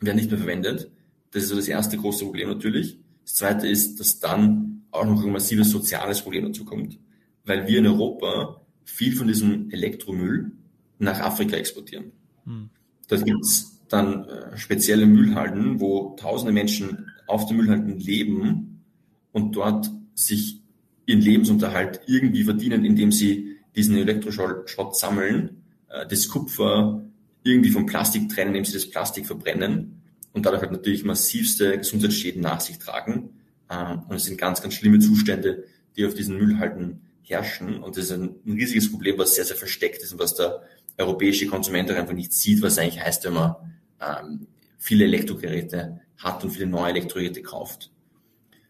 werden 0.00 0.16
nicht 0.16 0.30
mehr 0.30 0.38
verwendet. 0.38 0.90
Das 1.30 1.44
ist 1.44 1.50
so 1.50 1.56
das 1.56 1.68
erste 1.68 1.96
große 1.96 2.24
Problem 2.24 2.48
natürlich. 2.48 2.98
Das 3.24 3.34
zweite 3.34 3.68
ist, 3.68 4.00
dass 4.00 4.18
dann 4.18 4.82
auch 4.90 5.04
noch 5.04 5.24
ein 5.24 5.32
massives 5.32 5.70
soziales 5.70 6.22
Problem 6.22 6.46
dazu 6.46 6.64
kommt, 6.64 6.98
weil 7.44 7.68
wir 7.68 7.78
in 7.78 7.86
Europa 7.86 8.60
viel 8.84 9.14
von 9.14 9.28
diesem 9.28 9.70
Elektromüll 9.70 10.52
nach 10.98 11.20
Afrika 11.20 11.56
exportieren. 11.56 12.12
Hm. 12.44 12.70
Dort 13.08 13.24
gibt's 13.24 13.80
dann 13.88 14.24
äh, 14.24 14.56
spezielle 14.56 15.06
Müllhalden, 15.06 15.80
wo 15.80 16.16
tausende 16.18 16.52
Menschen 16.52 17.10
auf 17.26 17.46
den 17.46 17.58
Müllhalden 17.58 17.98
leben 17.98 18.84
und 19.32 19.56
dort 19.56 19.90
sich 20.14 20.62
ihren 21.06 21.20
Lebensunterhalt 21.20 22.00
irgendwie 22.06 22.44
verdienen, 22.44 22.84
indem 22.84 23.12
sie 23.12 23.56
diesen 23.74 23.96
Elektroschrott 23.96 24.96
sammeln, 24.96 25.62
äh, 25.88 26.06
das 26.06 26.28
Kupfer 26.28 27.04
irgendwie 27.42 27.70
vom 27.70 27.86
Plastik 27.86 28.28
trennen, 28.28 28.48
indem 28.48 28.64
sie 28.64 28.74
das 28.74 28.88
Plastik 28.88 29.26
verbrennen 29.26 30.02
und 30.32 30.46
dadurch 30.46 30.62
halt 30.62 30.72
natürlich 30.72 31.04
massivste 31.04 31.78
Gesundheitsschäden 31.78 32.42
nach 32.42 32.60
sich 32.60 32.78
tragen. 32.78 33.30
Äh, 33.68 33.94
und 34.08 34.16
es 34.16 34.24
sind 34.24 34.38
ganz, 34.38 34.62
ganz 34.62 34.74
schlimme 34.74 34.98
Zustände, 34.98 35.64
die 35.96 36.06
auf 36.06 36.14
diesen 36.14 36.36
Müllhalden 36.36 37.00
herrschen. 37.22 37.82
Und 37.82 37.96
das 37.96 38.04
ist 38.04 38.12
ein, 38.12 38.36
riesiges 38.46 38.90
Problem, 38.90 39.18
was 39.18 39.34
sehr, 39.34 39.44
sehr 39.44 39.56
versteckt 39.56 40.02
ist 40.02 40.12
und 40.12 40.18
was 40.18 40.34
der 40.34 40.62
europäische 40.98 41.46
Konsument 41.46 41.90
auch 41.90 41.96
einfach 41.96 42.14
nicht 42.14 42.32
sieht, 42.32 42.62
was 42.62 42.78
eigentlich 42.78 43.02
heißt, 43.02 43.24
wenn 43.24 43.34
man 43.34 43.54
ähm, 44.00 44.46
viele 44.78 45.04
Elektrogeräte 45.04 46.00
hat 46.18 46.44
und 46.44 46.50
viele 46.50 46.66
neue 46.66 46.90
Elektrogeräte 46.90 47.42
kauft. 47.42 47.90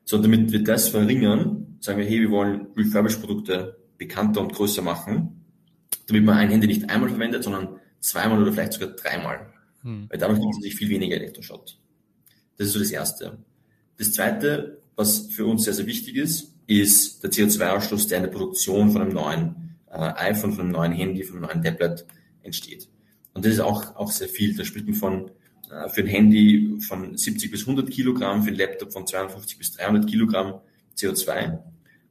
So, 0.04 0.18
damit 0.18 0.52
wir 0.52 0.62
das 0.62 0.88
verringern, 0.88 1.76
sagen 1.80 1.98
wir, 1.98 2.06
hey, 2.06 2.20
wir 2.20 2.30
wollen 2.30 2.68
Refurbished-Produkte 2.76 3.76
bekannter 3.98 4.40
und 4.40 4.52
größer 4.52 4.82
machen, 4.82 5.44
damit 6.06 6.24
man 6.24 6.36
ein 6.36 6.50
Handy 6.50 6.66
nicht 6.66 6.90
einmal 6.90 7.10
verwendet, 7.10 7.44
sondern 7.44 7.80
zweimal 8.00 8.42
oder 8.42 8.52
vielleicht 8.52 8.72
sogar 8.72 8.90
dreimal. 8.90 9.52
Hm. 9.82 10.06
Weil 10.08 10.18
dadurch 10.18 10.40
gibt 10.40 10.50
es 10.50 10.56
natürlich 10.58 10.76
viel 10.76 10.88
weniger 10.88 11.16
Elektroschrott. 11.16 11.78
Das 12.56 12.66
ist 12.66 12.72
so 12.74 12.78
das 12.78 12.90
Erste. 12.90 13.38
Das 13.98 14.12
Zweite, 14.12 14.82
was 14.96 15.28
für 15.30 15.46
uns 15.46 15.64
sehr, 15.64 15.74
sehr 15.74 15.86
wichtig 15.86 16.16
ist, 16.16 16.54
ist 16.66 17.22
der 17.22 17.30
CO2-Ausstoß, 17.30 18.08
der 18.08 18.18
in 18.18 18.24
der 18.24 18.30
Produktion 18.30 18.90
von 18.90 19.02
einem 19.02 19.12
neuen 19.12 19.76
äh, 19.90 19.98
iPhone, 19.98 20.52
von 20.52 20.64
einem 20.64 20.72
neuen 20.72 20.92
Handy, 20.92 21.22
von 21.24 21.36
einem 21.36 21.46
neuen 21.46 21.62
Tablet 21.62 22.06
entsteht. 22.42 22.88
Und 23.34 23.44
das 23.44 23.54
ist 23.54 23.60
auch, 23.60 23.96
auch 23.96 24.10
sehr 24.10 24.28
viel. 24.28 24.56
Da 24.56 24.64
spricht 24.64 24.86
man 24.86 24.94
von, 24.94 25.30
äh, 25.70 25.88
für 25.88 26.02
ein 26.02 26.06
Handy 26.06 26.78
von 26.80 27.16
70 27.16 27.50
bis 27.50 27.62
100 27.62 27.90
Kilogramm, 27.90 28.42
für 28.42 28.50
ein 28.50 28.56
Laptop 28.56 28.92
von 28.92 29.06
52 29.06 29.58
bis 29.58 29.72
300 29.72 30.08
Kilogramm 30.08 30.60
CO2. 30.96 31.58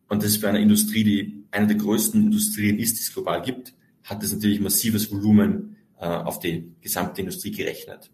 Und 0.08 0.24
das 0.24 0.32
ist 0.32 0.42
bei 0.42 0.50
einer 0.50 0.60
Industrie, 0.60 1.04
die 1.04 1.46
eine 1.52 1.68
der 1.68 1.78
größten 1.78 2.22
Industrien 2.22 2.80
ist, 2.80 2.98
die 2.98 3.02
es 3.02 3.14
global 3.14 3.42
gibt, 3.42 3.74
hat 4.04 4.24
das 4.24 4.34
natürlich 4.34 4.60
massives 4.60 5.12
Volumen 5.12 5.78
äh, 6.00 6.08
auf 6.08 6.40
die 6.40 6.74
gesamte 6.82 7.22
Industrie 7.22 7.52
gerechnet. 7.52 8.12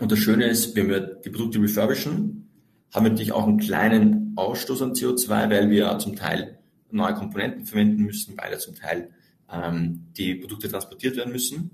Und 0.00 0.10
das 0.10 0.18
Schöne 0.18 0.46
ist, 0.46 0.74
wenn 0.74 0.88
wir 0.88 1.00
die 1.00 1.30
Produkte 1.30 1.60
refurbischen, 1.60 2.48
haben 2.92 3.04
wir 3.04 3.10
natürlich 3.10 3.32
auch 3.32 3.46
einen 3.46 3.58
kleinen 3.58 4.32
Ausstoß 4.36 4.82
an 4.82 4.92
CO2, 4.92 5.28
weil 5.50 5.70
wir 5.70 5.98
zum 5.98 6.16
Teil 6.16 6.58
neue 6.90 7.14
Komponenten 7.14 7.66
verwenden 7.66 8.02
müssen, 8.02 8.36
weil 8.36 8.52
ja 8.52 8.58
zum 8.58 8.74
Teil 8.74 9.10
ähm, 9.50 10.06
die 10.16 10.34
Produkte 10.36 10.68
transportiert 10.68 11.16
werden 11.16 11.32
müssen 11.32 11.70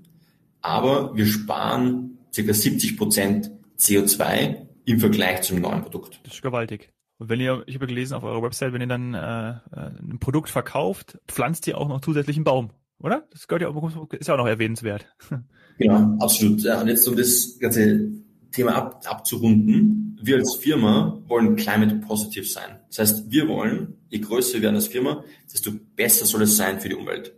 aber 0.61 1.15
wir 1.15 1.25
sparen 1.25 2.17
ca. 2.33 2.53
70 2.53 2.97
Prozent 2.97 3.51
CO2 3.77 4.67
im 4.85 4.99
Vergleich 4.99 5.41
zum 5.41 5.59
neuen 5.59 5.81
Produkt. 5.81 6.19
Das 6.23 6.35
ist 6.35 6.41
gewaltig. 6.41 6.91
Und 7.17 7.29
wenn 7.29 7.39
ihr, 7.39 7.63
ich 7.67 7.75
habe 7.75 7.87
gelesen 7.87 8.15
auf 8.15 8.23
eurer 8.23 8.41
Website, 8.41 8.73
wenn 8.73 8.81
ihr 8.81 8.87
dann 8.87 9.13
äh, 9.13 9.49
äh, 9.49 9.91
ein 9.99 10.17
Produkt 10.19 10.49
verkauft, 10.49 11.19
pflanzt 11.27 11.67
ihr 11.67 11.77
auch 11.77 11.87
noch 11.87 12.01
zusätzlich 12.01 12.37
einen 12.37 12.45
Baum, 12.45 12.71
oder? 13.01 13.27
Das 13.31 13.47
gehört 13.47 13.61
ja 13.61 13.69
auch, 13.69 14.11
ist 14.13 14.27
ja 14.27 14.33
auch 14.33 14.39
noch 14.39 14.47
erwähnenswert. 14.47 15.05
Genau, 15.77 16.15
absolut. 16.19 16.61
Ja, 16.61 16.79
und 16.81 16.89
jetzt 16.89 17.07
um 17.07 17.15
das 17.15 17.57
ganze 17.57 18.11
Thema 18.51 18.75
ab, 18.75 19.03
abzurunden, 19.07 20.19
wir 20.21 20.35
als 20.37 20.53
Firma 20.57 21.19
wollen 21.27 21.55
climate 21.55 21.95
positive 22.05 22.45
sein. 22.45 22.77
Das 22.89 22.99
heißt, 22.99 23.31
wir 23.31 23.47
wollen, 23.47 23.95
je 24.09 24.19
größer 24.19 24.55
wir 24.55 24.61
werden 24.63 24.75
als 24.75 24.89
Firma, 24.89 25.23
desto 25.51 25.71
besser 25.95 26.25
soll 26.25 26.43
es 26.43 26.55
sein 26.55 26.79
für 26.79 26.89
die 26.89 26.93
Umwelt. 26.93 27.33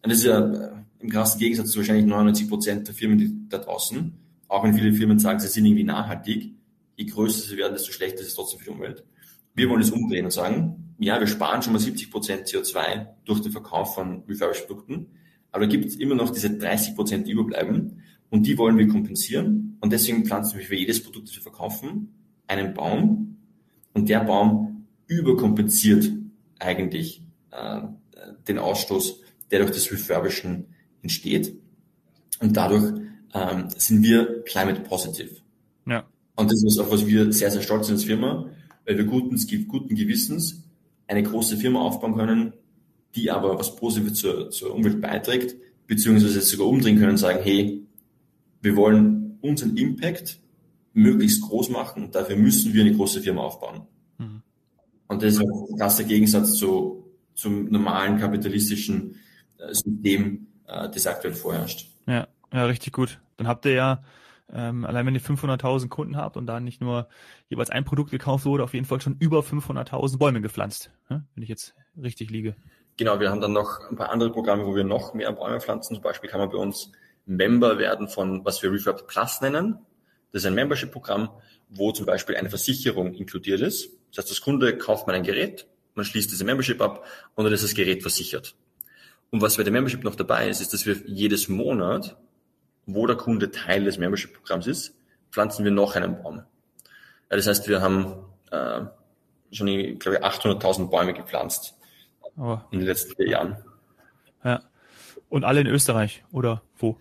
Und 0.00 0.10
das 0.12 0.18
ist 0.18 0.26
ja 0.26 0.84
im 1.00 1.10
krassen 1.10 1.40
Gegensatz 1.40 1.72
zu 1.72 1.78
wahrscheinlich 1.78 2.06
99 2.06 2.48
Prozent 2.48 2.86
der 2.86 2.94
Firmen 2.94 3.48
da 3.48 3.58
draußen 3.58 4.12
auch 4.52 4.64
wenn 4.64 4.74
viele 4.74 4.92
Firmen 4.92 5.18
sagen, 5.18 5.40
sie 5.40 5.48
sind 5.48 5.64
irgendwie 5.64 5.82
nachhaltig, 5.82 6.52
je 6.96 7.06
größer 7.06 7.48
sie 7.48 7.56
werden, 7.56 7.72
desto 7.72 7.90
schlechter 7.90 8.20
ist 8.20 8.28
es 8.28 8.34
trotzdem 8.34 8.58
für 8.58 8.66
die 8.66 8.70
Umwelt. 8.70 9.02
Wir 9.54 9.70
wollen 9.70 9.80
es 9.80 9.90
umdrehen 9.90 10.26
und 10.26 10.30
sagen, 10.30 10.81
ja, 11.02 11.20
wir 11.20 11.26
sparen 11.26 11.62
schon 11.62 11.72
mal 11.72 11.78
70 11.78 12.10
Prozent 12.10 12.46
CO2 12.46 13.06
durch 13.24 13.40
den 13.40 13.52
Verkauf 13.52 13.94
von 13.94 14.22
refurbished 14.28 14.66
Produkten, 14.66 15.06
aber 15.52 15.66
da 15.66 15.70
gibt 15.70 15.84
es 15.84 15.96
immer 15.96 16.14
noch 16.14 16.30
diese 16.30 16.50
30 16.50 16.96
Prozent, 16.96 17.26
die 17.26 17.32
überbleiben. 17.32 18.02
Und 18.30 18.46
die 18.46 18.56
wollen 18.56 18.78
wir 18.78 18.88
kompensieren. 18.88 19.76
Und 19.80 19.92
deswegen 19.92 20.24
pflanzen 20.24 20.58
wir 20.58 20.64
für 20.64 20.74
jedes 20.74 21.02
Produkt, 21.02 21.28
das 21.28 21.36
wir 21.36 21.42
verkaufen, 21.42 22.14
einen 22.46 22.72
Baum. 22.72 23.36
Und 23.92 24.08
der 24.08 24.20
Baum 24.20 24.86
überkompensiert 25.06 26.10
eigentlich 26.58 27.22
äh, 27.50 27.82
den 28.48 28.58
Ausstoß, 28.58 29.20
der 29.50 29.58
durch 29.58 29.72
das 29.72 29.92
Refurbischen 29.92 30.68
entsteht. 31.02 31.54
Und 32.40 32.56
dadurch 32.56 33.00
ähm, 33.34 33.68
sind 33.76 34.02
wir 34.02 34.42
climate 34.44 34.80
positive. 34.80 35.36
Ja. 35.86 36.06
Und 36.34 36.50
das 36.50 36.64
ist 36.64 36.78
auch, 36.78 36.90
was 36.90 37.06
wir 37.06 37.30
sehr, 37.34 37.50
sehr 37.50 37.60
stolz 37.60 37.88
sind 37.88 37.96
als 37.96 38.04
Firma, 38.04 38.48
weil 38.86 38.96
wir 38.96 39.04
guten, 39.04 39.36
guten 39.68 39.94
Gewissens 39.94 40.64
eine 41.12 41.22
große 41.22 41.56
Firma 41.56 41.80
aufbauen 41.80 42.16
können, 42.16 42.54
die 43.14 43.30
aber 43.30 43.58
was 43.58 43.76
Positives 43.76 44.14
zur, 44.14 44.50
zur 44.50 44.74
Umwelt 44.74 45.00
beiträgt, 45.00 45.54
beziehungsweise 45.86 46.40
sogar 46.40 46.66
umdrehen 46.66 46.98
können 46.98 47.10
und 47.10 47.18
sagen, 47.18 47.40
hey, 47.42 47.86
wir 48.62 48.76
wollen 48.76 49.38
unseren 49.42 49.76
Impact 49.76 50.38
möglichst 50.94 51.42
groß 51.42 51.70
machen 51.70 52.04
und 52.04 52.14
dafür 52.14 52.36
müssen 52.36 52.72
wir 52.72 52.82
eine 52.82 52.94
große 52.94 53.20
Firma 53.20 53.42
aufbauen. 53.42 53.82
Mhm. 54.18 54.42
Und 55.08 55.22
das 55.22 55.34
ist 55.34 55.40
ein 55.40 55.78
krasser 55.78 56.04
Gegensatz 56.04 56.54
zu, 56.54 57.04
zum 57.34 57.70
normalen 57.70 58.18
kapitalistischen 58.18 59.16
äh, 59.58 59.74
System, 59.74 60.46
äh, 60.66 60.88
das 60.88 61.06
aktuell 61.06 61.34
vorherrscht. 61.34 61.90
Ja, 62.06 62.28
ja, 62.52 62.64
richtig 62.64 62.92
gut. 62.92 63.20
Dann 63.36 63.46
habt 63.46 63.66
ihr 63.66 63.72
ja 63.72 64.04
ähm, 64.52 64.84
allein 64.84 65.06
wenn 65.06 65.14
ihr 65.14 65.20
500.000 65.20 65.88
Kunden 65.88 66.16
habt 66.16 66.36
und 66.36 66.46
da 66.46 66.60
nicht 66.60 66.80
nur 66.80 67.08
jeweils 67.48 67.70
ein 67.70 67.84
Produkt 67.84 68.10
gekauft 68.10 68.44
wurde, 68.44 68.64
auf 68.64 68.74
jeden 68.74 68.86
Fall 68.86 69.00
schon 69.00 69.16
über 69.18 69.40
500.000 69.40 70.18
Bäume 70.18 70.40
gepflanzt, 70.40 70.90
ne? 71.08 71.24
wenn 71.34 71.42
ich 71.42 71.48
jetzt 71.48 71.74
richtig 72.00 72.30
liege. 72.30 72.54
Genau, 72.96 73.20
wir 73.20 73.30
haben 73.30 73.40
dann 73.40 73.52
noch 73.52 73.90
ein 73.90 73.96
paar 73.96 74.10
andere 74.10 74.30
Programme, 74.30 74.66
wo 74.66 74.74
wir 74.74 74.84
noch 74.84 75.14
mehr 75.14 75.32
Bäume 75.32 75.60
pflanzen. 75.60 75.94
Zum 75.94 76.02
Beispiel 76.02 76.28
kann 76.28 76.40
man 76.40 76.50
bei 76.50 76.58
uns 76.58 76.92
Member 77.24 77.78
werden 77.78 78.08
von, 78.08 78.44
was 78.44 78.62
wir 78.62 78.70
Refurb 78.70 79.06
Plus 79.06 79.40
nennen. 79.40 79.78
Das 80.32 80.42
ist 80.42 80.46
ein 80.46 80.54
Membership-Programm, 80.54 81.30
wo 81.68 81.92
zum 81.92 82.06
Beispiel 82.06 82.36
eine 82.36 82.50
Versicherung 82.50 83.14
inkludiert 83.14 83.60
ist. 83.60 83.90
Das 84.10 84.24
heißt, 84.24 84.30
als 84.30 84.40
Kunde 84.40 84.76
kauft 84.76 85.06
man 85.06 85.16
ein 85.16 85.22
Gerät, 85.22 85.66
man 85.94 86.04
schließt 86.04 86.30
diese 86.30 86.44
Membership 86.44 86.80
ab 86.80 87.04
und 87.34 87.44
dann 87.44 87.52
ist 87.52 87.64
das 87.64 87.74
Gerät 87.74 88.02
versichert. 88.02 88.54
Und 89.30 89.40
was 89.40 89.56
bei 89.56 89.62
der 89.62 89.72
Membership 89.72 90.04
noch 90.04 90.14
dabei 90.14 90.48
ist, 90.48 90.60
ist, 90.60 90.72
dass 90.72 90.84
wir 90.84 90.96
jedes 91.06 91.48
Monat 91.48 92.16
wo 92.86 93.06
der 93.06 93.16
Kunde 93.16 93.50
Teil 93.50 93.84
des 93.84 93.98
Membership-Programms 93.98 94.66
ist, 94.66 94.94
pflanzen 95.30 95.64
wir 95.64 95.72
noch 95.72 95.96
einen 95.96 96.22
Baum. 96.22 96.42
Ja, 97.30 97.36
das 97.36 97.46
heißt, 97.46 97.68
wir 97.68 97.80
haben 97.80 98.14
äh, 98.50 98.82
schon, 99.50 99.68
ich 99.68 99.98
glaube, 99.98 100.24
800.000 100.24 100.90
Bäume 100.90 101.14
gepflanzt 101.14 101.74
oh. 102.36 102.58
in 102.70 102.80
den 102.80 102.88
letzten 102.88 103.14
vier 103.16 103.28
Jahren. 103.28 103.56
Ja. 104.44 104.62
Und 105.28 105.44
alle 105.44 105.60
in 105.60 105.66
Österreich 105.66 106.24
oder 106.32 106.62
wo? 106.78 106.98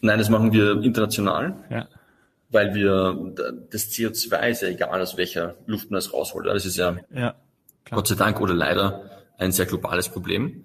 Nein, 0.00 0.18
das 0.18 0.28
machen 0.28 0.52
wir 0.52 0.82
international. 0.82 1.54
Ja. 1.70 1.88
Weil 2.48 2.74
wir 2.74 3.34
das 3.70 3.90
CO2 3.90 4.48
ist 4.48 4.62
ja 4.62 4.68
egal, 4.68 5.00
aus 5.00 5.16
welcher 5.16 5.56
Luft 5.66 5.90
man 5.90 5.98
es 5.98 6.12
rausholt. 6.12 6.46
Das 6.46 6.64
ist 6.64 6.76
ja, 6.76 6.96
ja 7.12 7.34
Gott 7.90 8.06
sei 8.06 8.14
Dank 8.14 8.40
oder 8.40 8.54
leider 8.54 9.10
ein 9.36 9.52
sehr 9.52 9.66
globales 9.66 10.08
Problem. 10.08 10.64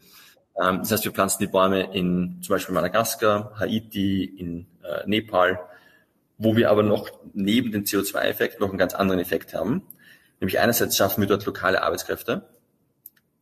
Ähm, 0.59 0.79
das 0.79 0.91
heißt, 0.91 1.05
wir 1.05 1.11
pflanzen 1.11 1.39
die 1.39 1.47
Bäume 1.47 1.93
in 1.93 2.39
zum 2.41 2.53
Beispiel 2.53 2.73
Madagaskar, 2.73 3.53
Haiti, 3.59 4.23
in 4.23 4.67
äh, 4.83 5.07
Nepal, 5.07 5.59
wo 6.37 6.55
wir 6.55 6.69
aber 6.69 6.83
noch 6.83 7.09
neben 7.33 7.71
dem 7.71 7.83
CO2-Effekt 7.83 8.59
noch 8.59 8.69
einen 8.69 8.77
ganz 8.77 8.93
anderen 8.93 9.21
Effekt 9.21 9.53
haben. 9.53 9.83
Nämlich 10.39 10.59
einerseits 10.59 10.97
schaffen 10.97 11.21
wir 11.21 11.27
dort 11.27 11.45
lokale 11.45 11.83
Arbeitskräfte, 11.83 12.49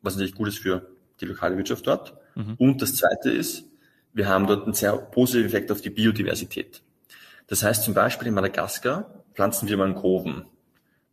was 0.01 0.16
natürlich 0.16 0.36
gut 0.36 0.50
ist 0.50 0.60
für 0.60 0.89
die 1.22 1.25
lokale 1.25 1.56
Wirtschaft 1.58 1.88
dort. 1.88 2.16
Mhm. 2.36 2.56
Und 2.58 2.82
das 2.82 2.96
Zweite 2.96 3.32
ist, 3.32 3.63
wir 4.13 4.28
haben 4.28 4.48
dort 4.48 4.66
einen 4.66 4.74
sehr 4.74 4.98
positiven 4.98 5.48
Effekt 5.48 5.72
auf 5.72 5.82
die 5.82 5.89
Biodiversität. 5.89 6.82
Das 7.48 7.63
heißt 7.63 7.84
zum 7.84 7.94
Beispiel 7.94 8.28
in 8.28 8.34
Madagaskar 8.34 9.24
pflanzen 9.34 9.70
wir 9.70 9.78
Mangroven. 9.78 10.46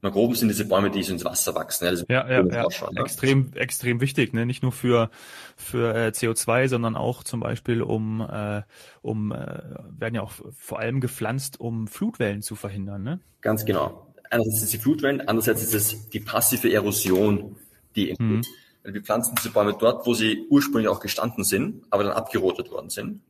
Mangroven 0.07 0.35
sind 0.35 0.49
diese 0.49 0.65
Bäume, 0.67 0.91
die 0.91 1.03
so 1.03 1.13
ins 1.13 1.25
Wasser 1.25 1.55
wachsen. 1.55 1.87
Also 1.87 2.05
ja, 2.09 2.29
ja, 2.29 2.45
ja. 2.47 2.91
Ne? 2.91 3.01
extrem, 3.01 3.53
extrem 3.55 4.01
wichtig, 4.01 4.33
ne? 4.33 4.47
nicht 4.47 4.63
nur 4.63 4.73
für 4.73 5.11
für 5.57 5.95
äh, 5.95 6.09
CO2, 6.09 6.69
sondern 6.69 6.97
auch 6.97 7.25
zum 7.25 7.41
Beispiel 7.41 7.83
um 7.83 8.21
äh, 8.21 8.63
um 9.03 9.33
äh, 9.33 9.37
werden 9.37 10.15
ja 10.15 10.23
auch 10.23 10.33
vor 10.57 10.79
allem 10.79 11.01
gepflanzt, 11.01 11.61
um 11.61 11.89
Flutwellen 11.89 12.43
zu 12.43 12.55
verhindern. 12.55 13.03
Ne? 13.03 13.21
Ganz 13.41 13.65
genau. 13.65 14.13
Einerseits 14.31 14.57
ist 14.57 14.63
es 14.65 14.71
die 14.71 14.79
Flutwellen, 14.79 15.21
andererseits 15.21 15.63
ist 15.63 15.75
es 15.75 16.09
die 16.11 16.21
passive 16.21 16.73
Erosion, 16.73 17.57
die 17.95 18.15
mhm. 18.19 18.43
Wir 18.89 19.03
pflanzen 19.03 19.35
diese 19.37 19.51
Bäume 19.51 19.77
dort, 19.79 20.07
wo 20.07 20.15
sie 20.15 20.47
ursprünglich 20.49 20.89
auch 20.89 21.01
gestanden 21.01 21.43
sind, 21.43 21.83
aber 21.91 22.05
dann 22.05 22.13
abgerotet 22.13 22.71
worden 22.71 22.89
sind. 22.89 23.21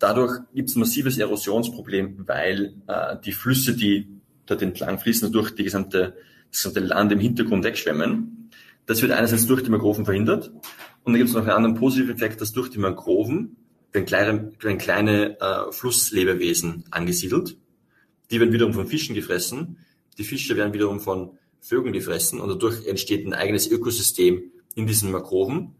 Dadurch 0.00 0.40
gibt 0.52 0.68
es 0.68 0.74
ein 0.74 0.80
massives 0.80 1.16
Erosionsproblem, 1.18 2.26
weil 2.26 2.74
äh, 2.88 3.16
die 3.24 3.30
Flüsse, 3.30 3.76
die 3.76 4.08
dort 4.46 4.62
entlang 4.62 4.98
fließen, 4.98 5.32
durch 5.32 5.54
die 5.54 5.64
gesamte, 5.64 6.16
das 6.50 6.62
gesamte 6.62 6.80
Land 6.80 7.12
im 7.12 7.20
Hintergrund 7.20 7.64
wegschwemmen. 7.64 8.50
Das 8.86 9.02
wird 9.02 9.12
einerseits 9.12 9.46
durch 9.46 9.62
die 9.62 9.70
Mangroven 9.70 10.04
verhindert. 10.04 10.48
Und 11.04 11.12
dann 11.12 11.14
gibt 11.14 11.28
es 11.28 11.34
noch 11.34 11.42
einen 11.42 11.50
anderen 11.50 11.76
positiven 11.76 12.14
Effekt, 12.14 12.40
dass 12.40 12.52
durch 12.52 12.68
die 12.68 12.78
Mangroven 12.78 13.56
werden 13.92 14.06
kleine, 14.06 14.52
werden 14.60 14.78
kleine 14.78 15.40
äh, 15.40 15.72
Flusslebewesen 15.72 16.84
angesiedelt. 16.90 17.56
Die 18.30 18.40
werden 18.40 18.52
wiederum 18.52 18.72
von 18.72 18.86
Fischen 18.86 19.14
gefressen. 19.14 19.78
Die 20.18 20.24
Fische 20.24 20.56
werden 20.56 20.72
wiederum 20.72 21.00
von 21.00 21.38
Vögeln 21.60 21.92
gefressen 21.92 22.40
und 22.40 22.48
dadurch 22.48 22.86
entsteht 22.86 23.26
ein 23.26 23.34
eigenes 23.34 23.70
Ökosystem 23.70 24.52
in 24.74 24.86
diesen 24.86 25.12
Mangroven, 25.12 25.76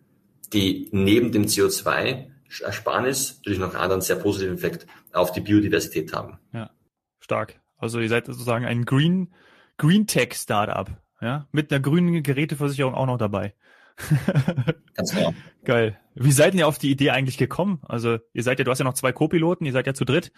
die 0.53 0.89
neben 0.93 1.33
dem 1.33 1.47
CO2-Ersparnis 1.47 3.39
natürlich 3.39 3.59
noch 3.59 3.75
einen 3.75 3.83
anderen 3.83 4.01
sehr 4.01 4.17
positiven 4.17 4.55
Effekt 4.55 4.87
auf 5.13 5.33
die 5.33 5.41
Biodiversität 5.41 6.13
haben. 6.13 6.39
Ja, 6.53 6.71
stark. 7.19 7.62
Also 7.83 8.01
ihr 8.01 8.09
seid 8.09 8.27
sozusagen 8.27 8.65
ein 8.65 8.85
Green, 8.85 9.33
Green 9.77 10.07
Tech 10.07 10.35
Startup, 10.35 10.89
ja, 11.21 11.49
mit 11.51 11.73
einer 11.73 11.81
grünen 11.81 12.23
Geräteversicherung 12.23 12.95
auch 12.95 13.07
noch 13.07 13.19
dabei. 13.19 13.55
Ganz 14.95 15.13
genau. 15.13 15.35
Geil. 15.65 15.99
Wie 16.15 16.33
seid 16.33 16.55
ihr 16.55 16.69
auf 16.69 16.79
die 16.79 16.91
Idee 16.91 17.11
eigentlich 17.11 17.39
gekommen? 17.39 17.81
Also 17.83 18.19
ihr 18.33 18.43
seid 18.43 18.59
ja, 18.59 18.65
du 18.65 18.71
hast 18.71 18.79
ja 18.79 18.85
noch 18.85 18.95
zwei 18.95 19.13
Co-Piloten, 19.13 19.67
ihr 19.67 19.73
seid 19.73 19.87
ja 19.87 19.95
zu 19.95 20.05
dritt. 20.05 20.33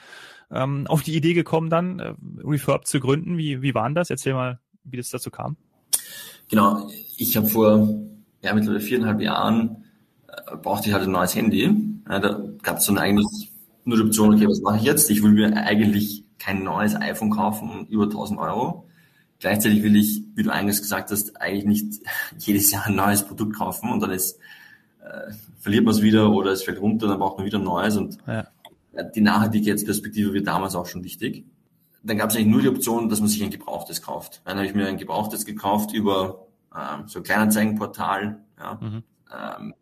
Ähm, 0.50 0.86
auf 0.86 1.02
die 1.02 1.14
Idee 1.14 1.34
gekommen 1.34 1.68
dann, 1.68 1.98
äh, 1.98 2.14
Refurb 2.42 2.86
zu 2.86 2.98
gründen. 2.98 3.36
Wie, 3.36 3.60
wie 3.60 3.74
waren 3.74 3.94
das? 3.94 4.10
Erzähl 4.10 4.34
mal, 4.34 4.58
wie 4.84 4.96
das 4.96 5.10
dazu 5.10 5.30
kam. 5.30 5.56
Genau, 6.48 6.88
ich 7.16 7.36
habe 7.36 7.46
vor 7.46 7.88
ja, 8.42 8.54
mittlerweile 8.54 8.80
viereinhalb 8.80 9.20
Jahren 9.20 9.84
äh, 10.28 10.56
brauchte 10.56 10.88
ich 10.88 10.94
halt 10.94 11.04
ein 11.04 11.12
neues 11.12 11.34
Handy. 11.34 11.70
Ja, 12.08 12.18
da 12.18 12.42
gab 12.62 12.78
es 12.78 12.86
dann 12.86 12.98
eigentlich 12.98 13.52
nur 13.84 13.98
die 13.98 14.04
Option, 14.04 14.34
okay, 14.34 14.48
was 14.48 14.60
mache 14.60 14.78
ich 14.78 14.84
jetzt? 14.84 15.10
Ich 15.10 15.22
will 15.22 15.32
mir 15.32 15.54
eigentlich 15.56 16.23
kein 16.44 16.62
neues 16.62 16.94
iPhone 16.94 17.30
kaufen 17.30 17.70
um 17.70 17.86
über 17.86 18.04
1000 18.04 18.38
Euro. 18.38 18.86
Gleichzeitig 19.40 19.82
will 19.82 19.96
ich, 19.96 20.22
wie 20.34 20.42
du 20.42 20.50
eingangs 20.50 20.80
gesagt 20.80 21.10
hast, 21.10 21.40
eigentlich 21.40 21.64
nicht 21.64 22.02
jedes 22.38 22.70
Jahr 22.70 22.86
ein 22.86 22.94
neues 22.94 23.24
Produkt 23.24 23.56
kaufen 23.56 23.90
und 23.90 24.00
dann 24.00 24.10
ist, 24.10 24.38
äh, 25.02 25.32
verliert 25.58 25.84
man 25.84 25.94
es 25.94 26.02
wieder 26.02 26.30
oder 26.30 26.52
es 26.52 26.62
fällt 26.62 26.80
runter, 26.80 27.08
dann 27.08 27.18
braucht 27.18 27.38
man 27.38 27.46
wieder 27.46 27.58
ein 27.58 27.64
neues 27.64 27.96
und 27.96 28.18
ja. 28.26 28.46
die 29.14 29.20
Nachhaltigkeitsperspektive 29.20 30.32
wird 30.32 30.46
damals 30.46 30.74
auch 30.74 30.86
schon 30.86 31.04
wichtig. 31.04 31.44
Dann 32.02 32.18
gab 32.18 32.28
es 32.30 32.36
eigentlich 32.36 32.48
nur 32.48 32.60
die 32.60 32.68
Option, 32.68 33.08
dass 33.08 33.20
man 33.20 33.28
sich 33.28 33.42
ein 33.42 33.50
Gebrauchtes 33.50 34.02
kauft. 34.02 34.42
Dann 34.44 34.58
habe 34.58 34.66
ich 34.66 34.74
mir 34.74 34.86
ein 34.86 34.98
Gebrauchtes 34.98 35.46
gekauft 35.46 35.94
über 35.94 36.46
ähm, 36.74 37.04
so 37.06 37.20
ein 37.20 37.22
Kleinanzeigenportal 37.22 38.40
ja, 38.58 38.78
mhm. 38.80 39.02
ähm, 39.32 39.74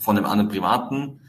von 0.00 0.16
einem 0.16 0.26
anderen 0.26 0.48
Privaten, 0.48 1.20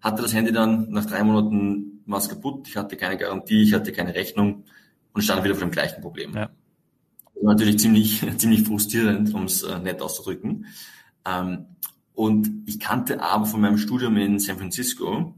hatte 0.00 0.22
das 0.22 0.32
Handy 0.32 0.52
dann 0.52 0.90
nach 0.90 1.04
drei 1.04 1.22
Monaten 1.22 1.99
war 2.10 2.18
es 2.18 2.28
kaputt, 2.28 2.68
ich 2.68 2.76
hatte 2.76 2.96
keine 2.96 3.16
Garantie, 3.16 3.62
ich 3.62 3.74
hatte 3.74 3.92
keine 3.92 4.14
Rechnung 4.14 4.64
und 5.12 5.22
stand 5.22 5.44
wieder 5.44 5.54
vor 5.54 5.66
dem 5.66 5.72
gleichen 5.72 6.00
Problem. 6.00 6.34
Ja. 6.34 6.50
Das 7.34 7.44
war 7.44 7.54
natürlich 7.54 7.78
ziemlich, 7.78 8.24
ziemlich 8.38 8.62
frustrierend, 8.62 9.32
um 9.34 9.44
es 9.44 9.62
äh, 9.62 9.78
nett 9.78 10.02
auszudrücken. 10.02 10.66
Ähm, 11.24 11.66
und 12.14 12.64
ich 12.66 12.78
kannte 12.80 13.22
aber 13.22 13.46
von 13.46 13.60
meinem 13.60 13.78
Studium 13.78 14.16
in 14.16 14.38
San 14.38 14.58
Francisco 14.58 15.34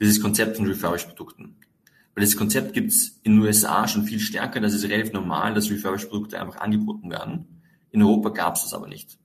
dieses 0.00 0.20
Konzept 0.20 0.56
von 0.56 0.66
Refurbished-Produkten. 0.66 1.56
Weil 2.14 2.24
das 2.24 2.36
Konzept 2.36 2.72
gibt 2.72 2.90
es 2.90 3.18
in 3.24 3.32
den 3.36 3.42
USA 3.42 3.88
schon 3.88 4.04
viel 4.04 4.20
stärker, 4.20 4.60
das 4.60 4.74
ist 4.74 4.84
relativ 4.84 5.12
normal, 5.12 5.54
dass 5.54 5.70
Refurbished-Produkte 5.70 6.40
einfach 6.40 6.60
angeboten 6.60 7.10
werden. 7.10 7.60
In 7.90 8.02
Europa 8.02 8.28
gab 8.28 8.56
es 8.56 8.62
das 8.62 8.74
aber 8.74 8.86
nicht 8.86 9.18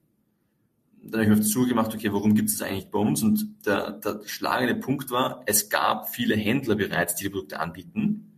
dann 1.02 1.12
habe 1.14 1.22
ich 1.22 1.28
mir 1.28 1.34
auf 1.34 1.40
die 1.40 1.46
Suche 1.46 1.68
gemacht, 1.68 1.94
okay, 1.94 2.12
warum 2.12 2.34
gibt 2.34 2.50
es 2.50 2.58
das 2.58 2.68
eigentlich 2.68 2.90
bei 2.90 2.98
uns? 2.98 3.22
Und 3.22 3.66
der, 3.66 3.92
der 3.92 4.20
schlagende 4.26 4.74
Punkt 4.74 5.10
war, 5.10 5.42
es 5.46 5.68
gab 5.68 6.08
viele 6.08 6.36
Händler 6.36 6.76
bereits, 6.76 7.14
die 7.16 7.24
die 7.24 7.30
Produkte 7.30 7.60
anbieten, 7.60 8.32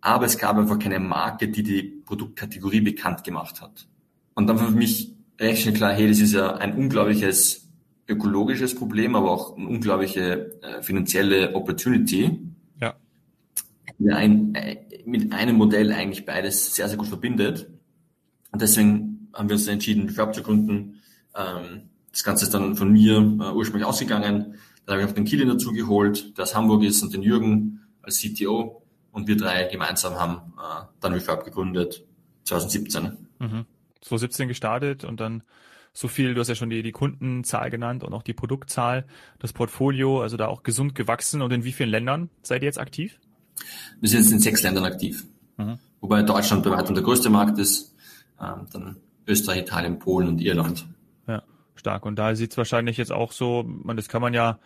aber 0.00 0.26
es 0.26 0.38
gab 0.38 0.56
einfach 0.56 0.78
keine 0.78 1.00
Marke, 1.00 1.48
die 1.48 1.62
die 1.62 1.82
Produktkategorie 1.82 2.80
bekannt 2.80 3.24
gemacht 3.24 3.60
hat. 3.60 3.88
Und 4.34 4.46
dann 4.46 4.58
war 4.60 4.68
für 4.68 4.76
mich 4.76 5.14
recht 5.40 5.62
schnell 5.62 5.74
klar, 5.74 5.92
hey, 5.92 6.08
das 6.08 6.20
ist 6.20 6.34
ja 6.34 6.56
ein 6.56 6.74
unglaubliches 6.76 7.66
ökologisches 8.08 8.74
Problem, 8.74 9.16
aber 9.16 9.30
auch 9.30 9.56
eine 9.56 9.68
unglaubliche 9.68 10.60
äh, 10.62 10.82
finanzielle 10.82 11.54
Opportunity. 11.54 12.38
Ja. 12.80 12.94
ein, 14.12 14.54
äh, 14.54 14.76
mit 15.04 15.32
einem 15.32 15.56
Modell 15.56 15.92
eigentlich 15.92 16.24
beides 16.24 16.74
sehr, 16.74 16.88
sehr 16.88 16.98
gut 16.98 17.08
verbindet. 17.08 17.68
Und 18.52 18.62
deswegen 18.62 19.28
haben 19.32 19.48
wir 19.48 19.56
uns 19.56 19.66
entschieden, 19.66 20.08
Refurb 20.08 20.34
zu 20.34 20.42
gründen. 20.42 20.95
Ähm, 21.36 21.90
das 22.10 22.24
Ganze 22.24 22.46
ist 22.46 22.54
dann 22.54 22.76
von 22.76 22.90
mir 22.90 23.16
äh, 23.16 23.52
ursprünglich 23.52 23.86
ausgegangen. 23.86 24.54
Dann 24.84 24.94
habe 24.94 25.02
ich 25.02 25.08
noch 25.08 25.14
den 25.14 25.24
Kilian 25.24 25.48
dazu 25.48 25.72
geholt, 25.72 26.36
der 26.38 26.44
aus 26.44 26.54
Hamburg 26.54 26.82
ist, 26.82 27.02
und 27.02 27.12
den 27.12 27.22
Jürgen 27.22 27.80
als 28.02 28.20
CTO. 28.20 28.82
Und 29.12 29.28
wir 29.28 29.36
drei 29.36 29.64
gemeinsam 29.64 30.14
haben 30.14 30.52
äh, 30.58 30.84
dann 31.00 31.12
Refurb 31.12 31.44
gegründet, 31.44 32.04
2017. 32.44 33.16
Mhm. 33.38 33.66
2017 34.00 34.48
gestartet 34.48 35.04
und 35.04 35.20
dann 35.20 35.42
so 35.92 36.08
viel, 36.08 36.34
du 36.34 36.40
hast 36.40 36.48
ja 36.48 36.54
schon 36.54 36.68
die, 36.68 36.82
die 36.82 36.92
Kundenzahl 36.92 37.70
genannt 37.70 38.04
und 38.04 38.12
auch 38.12 38.22
die 38.22 38.34
Produktzahl, 38.34 39.06
das 39.38 39.54
Portfolio, 39.54 40.20
also 40.20 40.36
da 40.36 40.46
auch 40.46 40.62
gesund 40.62 40.94
gewachsen. 40.94 41.40
Und 41.40 41.52
in 41.52 41.64
wie 41.64 41.72
vielen 41.72 41.88
Ländern 41.88 42.28
seid 42.42 42.62
ihr 42.62 42.66
jetzt 42.66 42.78
aktiv? 42.78 43.18
Wir 44.00 44.08
sind 44.10 44.20
jetzt 44.20 44.32
in 44.32 44.40
sechs 44.40 44.62
Ländern 44.62 44.84
aktiv. 44.84 45.26
Mhm. 45.56 45.78
Wobei 46.00 46.22
Deutschland 46.22 46.62
bei 46.62 46.70
weitem 46.70 46.94
der 46.94 47.02
größte 47.02 47.30
Markt 47.30 47.58
ist, 47.58 47.94
ähm, 48.40 48.66
dann 48.72 48.96
Österreich, 49.26 49.62
Italien, 49.62 49.98
Polen 49.98 50.28
und 50.28 50.40
Irland. 50.40 50.86
Stark. 51.86 52.04
Und 52.04 52.18
da 52.18 52.34
sieht 52.34 52.50
es 52.50 52.58
wahrscheinlich 52.58 52.96
jetzt 52.96 53.12
auch 53.12 53.30
so, 53.30 53.64
man, 53.64 53.96
das 53.96 54.08
kann 54.08 54.20
man 54.20 54.34
ja 54.34 54.58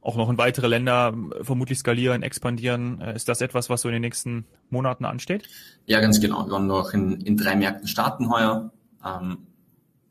auch 0.00 0.16
noch 0.16 0.28
in 0.30 0.36
weitere 0.36 0.66
Länder 0.66 1.14
vermutlich 1.42 1.78
skalieren, 1.78 2.22
expandieren. 2.22 3.00
Äh, 3.00 3.14
ist 3.14 3.28
das 3.28 3.40
etwas, 3.40 3.70
was 3.70 3.82
so 3.82 3.88
in 3.88 3.92
den 3.92 4.02
nächsten 4.02 4.46
Monaten 4.68 5.04
ansteht? 5.04 5.48
Ja, 5.86 6.00
ganz 6.00 6.20
genau. 6.20 6.44
Wir 6.46 6.52
wollen 6.52 6.66
noch 6.66 6.92
in, 6.92 7.20
in 7.20 7.36
drei 7.36 7.54
Märkten 7.54 7.86
starten 7.86 8.30
heuer 8.30 8.72
ähm, 9.06 9.38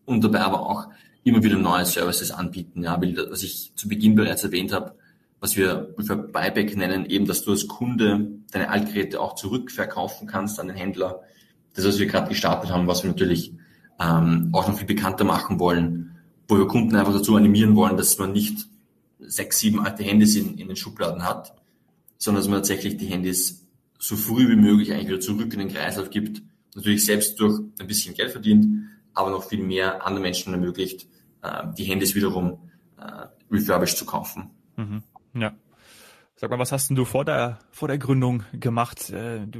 und 0.05 0.23
dabei 0.23 0.41
aber 0.41 0.61
auch 0.61 0.87
immer 1.25 1.43
wieder 1.43 1.57
neue 1.57 1.85
Services 1.85 2.31
anbieten. 2.31 2.83
Ja, 2.83 3.01
weil, 3.01 3.17
was 3.29 3.43
ich 3.43 3.73
zu 3.75 3.89
Beginn 3.89 4.15
bereits 4.15 4.43
erwähnt 4.43 4.71
habe, 4.71 4.95
was 5.41 5.57
wir 5.57 5.93
für 5.99 6.15
Buyback 6.15 6.77
nennen, 6.77 7.05
eben, 7.05 7.25
dass 7.25 7.43
du 7.43 7.51
als 7.51 7.67
Kunde 7.67 8.27
deine 8.51 8.69
Altgeräte 8.69 9.19
auch 9.19 9.35
zurückverkaufen 9.35 10.27
kannst 10.27 10.59
an 10.59 10.67
den 10.67 10.77
Händler. 10.77 11.21
Das, 11.73 11.85
was 11.85 11.99
wir 11.99 12.07
gerade 12.07 12.29
gestartet 12.29 12.71
haben, 12.71 12.87
was 12.87 13.03
wir 13.03 13.09
natürlich 13.09 13.53
ähm, 13.99 14.49
auch 14.53 14.67
noch 14.67 14.77
viel 14.77 14.87
bekannter 14.87 15.25
machen 15.25 15.59
wollen, 15.59 16.18
wo 16.49 16.57
wir 16.57 16.67
Kunden 16.67 16.95
einfach 16.95 17.13
dazu 17.13 17.35
animieren 17.35 17.75
wollen, 17.75 17.95
dass 17.95 18.17
man 18.17 18.33
nicht 18.33 18.67
sechs, 19.19 19.59
sieben 19.59 19.79
alte 19.79 20.03
Handys 20.03 20.35
in, 20.35 20.57
in 20.57 20.67
den 20.67 20.75
Schubladen 20.75 21.23
hat, 21.23 21.53
sondern 22.17 22.41
dass 22.41 22.49
man 22.49 22.57
tatsächlich 22.57 22.97
die 22.97 23.05
Handys 23.05 23.67
so 23.99 24.15
früh 24.15 24.49
wie 24.49 24.55
möglich 24.55 24.91
eigentlich 24.91 25.07
wieder 25.07 25.19
zurück 25.19 25.53
in 25.53 25.59
den 25.59 25.69
Kreislauf 25.69 26.09
gibt, 26.09 26.41
natürlich 26.75 27.05
selbst 27.05 27.39
durch 27.39 27.61
ein 27.79 27.87
bisschen 27.87 28.15
Geld 28.15 28.31
verdient, 28.31 28.65
aber 29.13 29.29
noch 29.29 29.43
viel 29.43 29.61
mehr 29.61 30.05
anderen 30.05 30.23
Menschen 30.23 30.53
ermöglicht, 30.53 31.07
äh, 31.43 31.63
die 31.77 31.83
Handys 31.83 32.15
wiederum 32.15 32.57
äh, 32.97 33.27
refurbished 33.51 33.97
zu 33.97 34.05
kaufen. 34.05 34.49
Mhm. 34.75 35.03
Ja. 35.35 35.53
Sag 36.39 36.51
mal, 36.51 36.59
was 36.59 36.71
hast 36.71 36.89
denn 36.89 36.95
du 36.95 37.03
vor 37.03 37.25
der, 37.25 37.59
vor 37.69 37.89
der 37.89 37.97
Gründung 37.97 38.43
gemacht? 38.53 39.09
Äh, 39.09 39.45
du, 39.45 39.59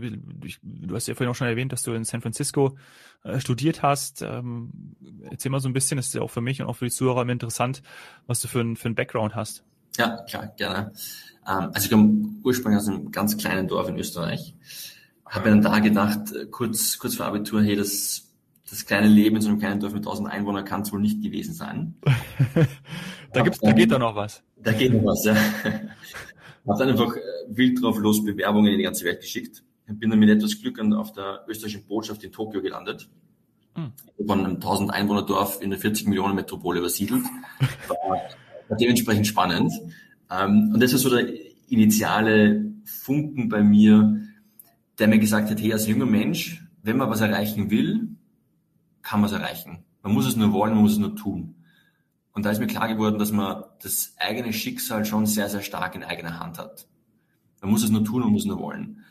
du 0.64 0.96
hast 0.96 1.10
ja 1.10 1.14
vorhin 1.14 1.30
auch 1.30 1.36
schon 1.36 1.48
erwähnt, 1.48 1.74
dass 1.74 1.84
du 1.84 1.92
in 1.92 2.06
San 2.06 2.22
Francisco 2.22 2.78
äh, 3.26 3.42
studiert 3.42 3.84
hast. 3.84 4.22
Ähm, 4.22 4.96
erzähl 5.30 5.52
mal 5.52 5.60
so 5.60 5.68
ein 5.68 5.74
bisschen, 5.74 5.98
das 5.98 6.06
ist 6.08 6.14
ja 6.14 6.22
auch 6.22 6.30
für 6.32 6.40
mich 6.40 6.62
und 6.62 6.70
auch 6.70 6.78
für 6.78 6.86
die 6.86 6.92
Zuhörer 6.92 7.24
immer 7.24 7.34
interessant, 7.34 7.84
was 8.28 8.40
du 8.40 8.48
für 8.48 8.62
ein, 8.62 8.78
für 8.78 8.88
ein 8.88 8.96
Background 8.96 9.36
hast. 9.36 9.66
Ja, 9.98 10.24
klar, 10.24 10.54
gerne. 10.56 10.94
Ähm, 11.46 11.70
also 11.74 11.84
ich 11.84 11.92
komme 11.92 12.30
ursprünglich 12.46 12.80
aus 12.80 12.88
einem 12.88 13.12
ganz 13.12 13.36
kleinen 13.36 13.68
Dorf 13.68 13.90
in 13.90 13.98
Österreich. 13.98 14.56
Habe 15.26 15.50
mir 15.50 15.62
dann 15.62 15.74
da 15.74 15.80
gedacht, 15.80 16.32
äh, 16.32 16.46
kurz, 16.46 16.98
kurz 16.98 17.16
vor 17.16 17.26
Abitur, 17.26 17.62
hey, 17.62 17.76
das, 17.76 18.32
das 18.70 18.86
kleine 18.86 19.10
Leben 19.10 19.36
in 19.36 19.42
so 19.42 19.50
einem 19.50 19.60
kleinen 19.60 19.82
Dorf 19.82 19.92
mit 19.92 20.04
1000 20.04 20.30
Einwohnern 20.30 20.64
kann 20.64 20.84
es 20.84 20.94
wohl 20.94 21.02
nicht 21.02 21.22
gewesen 21.22 21.54
sein. 21.54 21.96
da, 23.34 23.42
gibt's, 23.42 23.60
da 23.60 23.74
geht 23.74 23.92
da 23.92 24.00
noch 24.00 24.16
was. 24.16 24.42
Da 24.56 24.72
geht 24.72 24.94
noch 24.94 25.04
was, 25.04 25.26
ja. 25.26 25.36
Habe 26.70 26.80
dann 26.80 26.90
einfach 26.90 27.16
äh, 27.16 27.20
wild 27.50 27.82
drauf 27.82 27.98
los 27.98 28.24
Bewerbungen 28.24 28.72
in 28.72 28.78
die 28.78 28.84
ganze 28.84 29.06
Welt 29.06 29.22
geschickt. 29.22 29.64
Bin 29.88 30.12
dann 30.12 30.20
mit 30.20 30.30
etwas 30.30 30.62
Glück 30.62 30.80
auf 30.80 31.14
der 31.14 31.44
österreichischen 31.48 31.88
Botschaft 31.88 32.24
in 32.24 32.32
Tokio 32.32 32.62
gelandet. 32.62 33.10
Mhm. 33.76 33.92
Von 34.28 34.40
einem 34.46 34.56
1000 34.56 34.92
Einwohner 34.92 35.24
Dorf 35.24 35.62
in 35.62 35.72
eine 35.72 35.78
40 35.78 36.08
Millionen 36.08 36.36
Metropole 36.36 36.80
übersiedelt. 36.80 37.24
War, 37.88 38.22
war 38.68 38.78
dementsprechend 38.78 39.26
spannend. 39.26 39.74
Ähm, 40.30 40.72
und 40.74 40.82
das 40.82 40.92
war 40.92 41.00
so 41.00 41.10
der 41.10 41.28
initiale 41.70 42.72
Funken 42.86 43.50
bei 43.50 43.64
mir, 43.64 44.22
der 45.00 45.08
mir 45.08 45.20
gesagt 45.20 45.50
hat, 45.50 45.60
hey, 45.60 45.74
als 45.74 45.88
junger 45.88 46.06
Mensch, 46.06 46.64
wenn 46.84 46.98
man 46.98 47.10
was 47.10 47.22
erreichen 47.22 47.72
will, 47.72 48.10
kann 49.02 49.22
man 49.22 49.30
es 49.30 49.36
erreichen. 49.36 49.84
Man 50.04 50.14
muss 50.14 50.28
es 50.28 50.36
nur 50.36 50.54
wollen, 50.54 50.74
man 50.74 50.84
muss 50.84 50.94
es 50.94 51.00
nur 51.00 51.16
tun. 51.16 51.56
Und 52.40 52.44
da 52.44 52.52
ist 52.52 52.60
mir 52.60 52.68
klar 52.68 52.88
geworden, 52.88 53.20
dass 53.20 53.34
man 53.34 53.66
das 53.84 54.14
eigene 54.18 54.54
Schicksal 54.54 55.04
schon 55.04 55.26
sehr, 55.26 55.50
sehr 55.50 55.62
stark 55.62 55.94
in 55.96 56.06
eigener 56.06 56.40
Hand 56.40 56.58
hat. 56.58 56.88
Man 57.60 57.70
muss 57.70 57.84
es 57.84 57.90
nur 57.90 58.06
tun 58.06 58.24
und 58.24 58.32
muss 58.32 58.46
nur 58.46 58.60
wollen. 58.60 59.04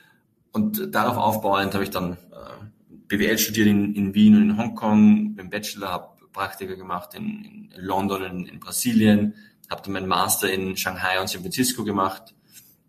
Und 0.50 0.94
darauf 0.94 1.18
aufbauend 1.18 1.74
habe 1.74 1.84
ich 1.84 1.90
dann 1.90 2.14
äh, 2.14 2.96
BWL 3.08 3.36
studiert 3.36 3.66
in, 3.66 3.94
in 3.94 4.14
Wien 4.14 4.34
und 4.34 4.42
in 4.44 4.56
Hongkong, 4.56 5.36
den 5.36 5.50
Bachelor, 5.50 5.88
habe 5.88 6.08
Praktika 6.32 6.74
gemacht 6.74 7.12
in, 7.12 7.44
in 7.44 7.70
London, 7.76 8.22
in, 8.22 8.46
in 8.46 8.60
Brasilien, 8.60 9.34
habe 9.68 9.82
dann 9.82 9.92
meinen 9.92 10.08
Master 10.08 10.50
in 10.50 10.74
Shanghai 10.78 11.20
und 11.20 11.28
San 11.28 11.42
Francisco 11.42 11.84
gemacht. 11.84 12.34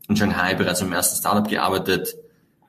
In 0.07 0.15
Shanghai 0.15 0.55
bereits 0.55 0.81
am 0.81 0.93
ersten 0.93 1.17
Startup 1.17 1.49
gearbeitet, 1.49 2.15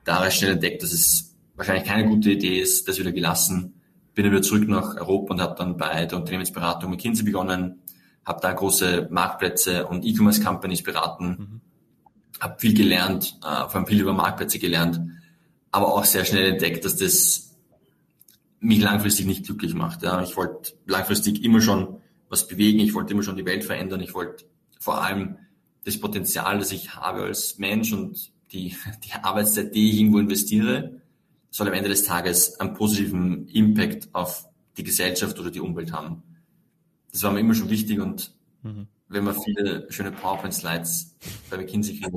da 0.03 0.29
schnell 0.29 0.51
entdeckt, 0.51 0.83
dass 0.83 0.91
es 0.91 1.37
wahrscheinlich 1.55 1.85
keine 1.85 2.09
gute 2.09 2.31
Idee 2.31 2.59
ist, 2.59 2.89
das 2.89 2.99
wieder 2.99 3.13
gelassen 3.13 3.80
bin 4.13 4.25
wieder 4.25 4.41
zurück 4.41 4.67
nach 4.67 4.95
Europa 4.95 5.33
und 5.33 5.41
habe 5.41 5.55
dann 5.57 5.77
bei 5.77 6.05
der 6.05 6.17
Unternehmensberatung 6.17 6.91
McKinsey 6.91 7.23
begonnen, 7.23 7.81
habe 8.25 8.39
da 8.41 8.51
große 8.51 9.07
Marktplätze 9.09 9.87
und 9.87 10.05
E-Commerce-Companies 10.05 10.83
beraten, 10.83 11.27
mhm. 11.27 11.61
habe 12.39 12.59
viel 12.59 12.73
gelernt, 12.73 13.39
äh, 13.41 13.67
vor 13.67 13.75
allem 13.75 13.87
viel 13.87 14.01
über 14.01 14.13
Marktplätze 14.13 14.59
gelernt, 14.59 14.99
aber 15.71 15.93
auch 15.93 16.05
sehr 16.05 16.25
schnell 16.25 16.51
entdeckt, 16.51 16.85
dass 16.85 16.97
das 16.97 17.57
mich 18.59 18.81
langfristig 18.81 19.25
nicht 19.25 19.45
glücklich 19.45 19.73
macht. 19.73 20.03
Ja. 20.03 20.21
Ich 20.21 20.37
wollte 20.37 20.73
langfristig 20.85 21.43
immer 21.43 21.61
schon 21.61 21.97
was 22.29 22.47
bewegen, 22.47 22.79
ich 22.79 22.93
wollte 22.93 23.13
immer 23.13 23.23
schon 23.23 23.35
die 23.35 23.45
Welt 23.45 23.63
verändern, 23.63 24.01
ich 24.01 24.13
wollte 24.13 24.45
vor 24.79 25.03
allem 25.03 25.37
das 25.83 25.99
Potenzial, 25.99 26.59
das 26.59 26.71
ich 26.71 26.95
habe 26.95 27.23
als 27.23 27.57
Mensch 27.57 27.91
und 27.91 28.31
die, 28.51 28.75
die 29.03 29.13
Arbeitszeit, 29.21 29.73
die 29.73 29.89
ich 29.89 29.99
irgendwo 29.99 30.19
investiere, 30.19 31.00
soll 31.51 31.67
am 31.67 31.73
Ende 31.73 31.89
des 31.89 32.05
Tages 32.05 32.59
einen 32.59 32.73
positiven 32.73 33.47
Impact 33.49 34.09
auf 34.13 34.45
die 34.77 34.83
Gesellschaft 34.83 35.37
oder 35.37 35.51
die 35.51 35.59
Umwelt 35.59 35.91
haben. 35.91 36.23
Das 37.11 37.21
war 37.23 37.31
mir 37.31 37.41
immer 37.41 37.53
schon 37.53 37.69
wichtig 37.69 37.99
und 37.99 38.33
mhm. 38.63 38.87
wenn 39.09 39.25
man 39.25 39.35
viele 39.35 39.85
schöne 39.91 40.13
PowerPoint-Slides 40.13 41.17
bei 41.49 41.57
McKinsey 41.57 41.99
kriegt, 41.99 42.11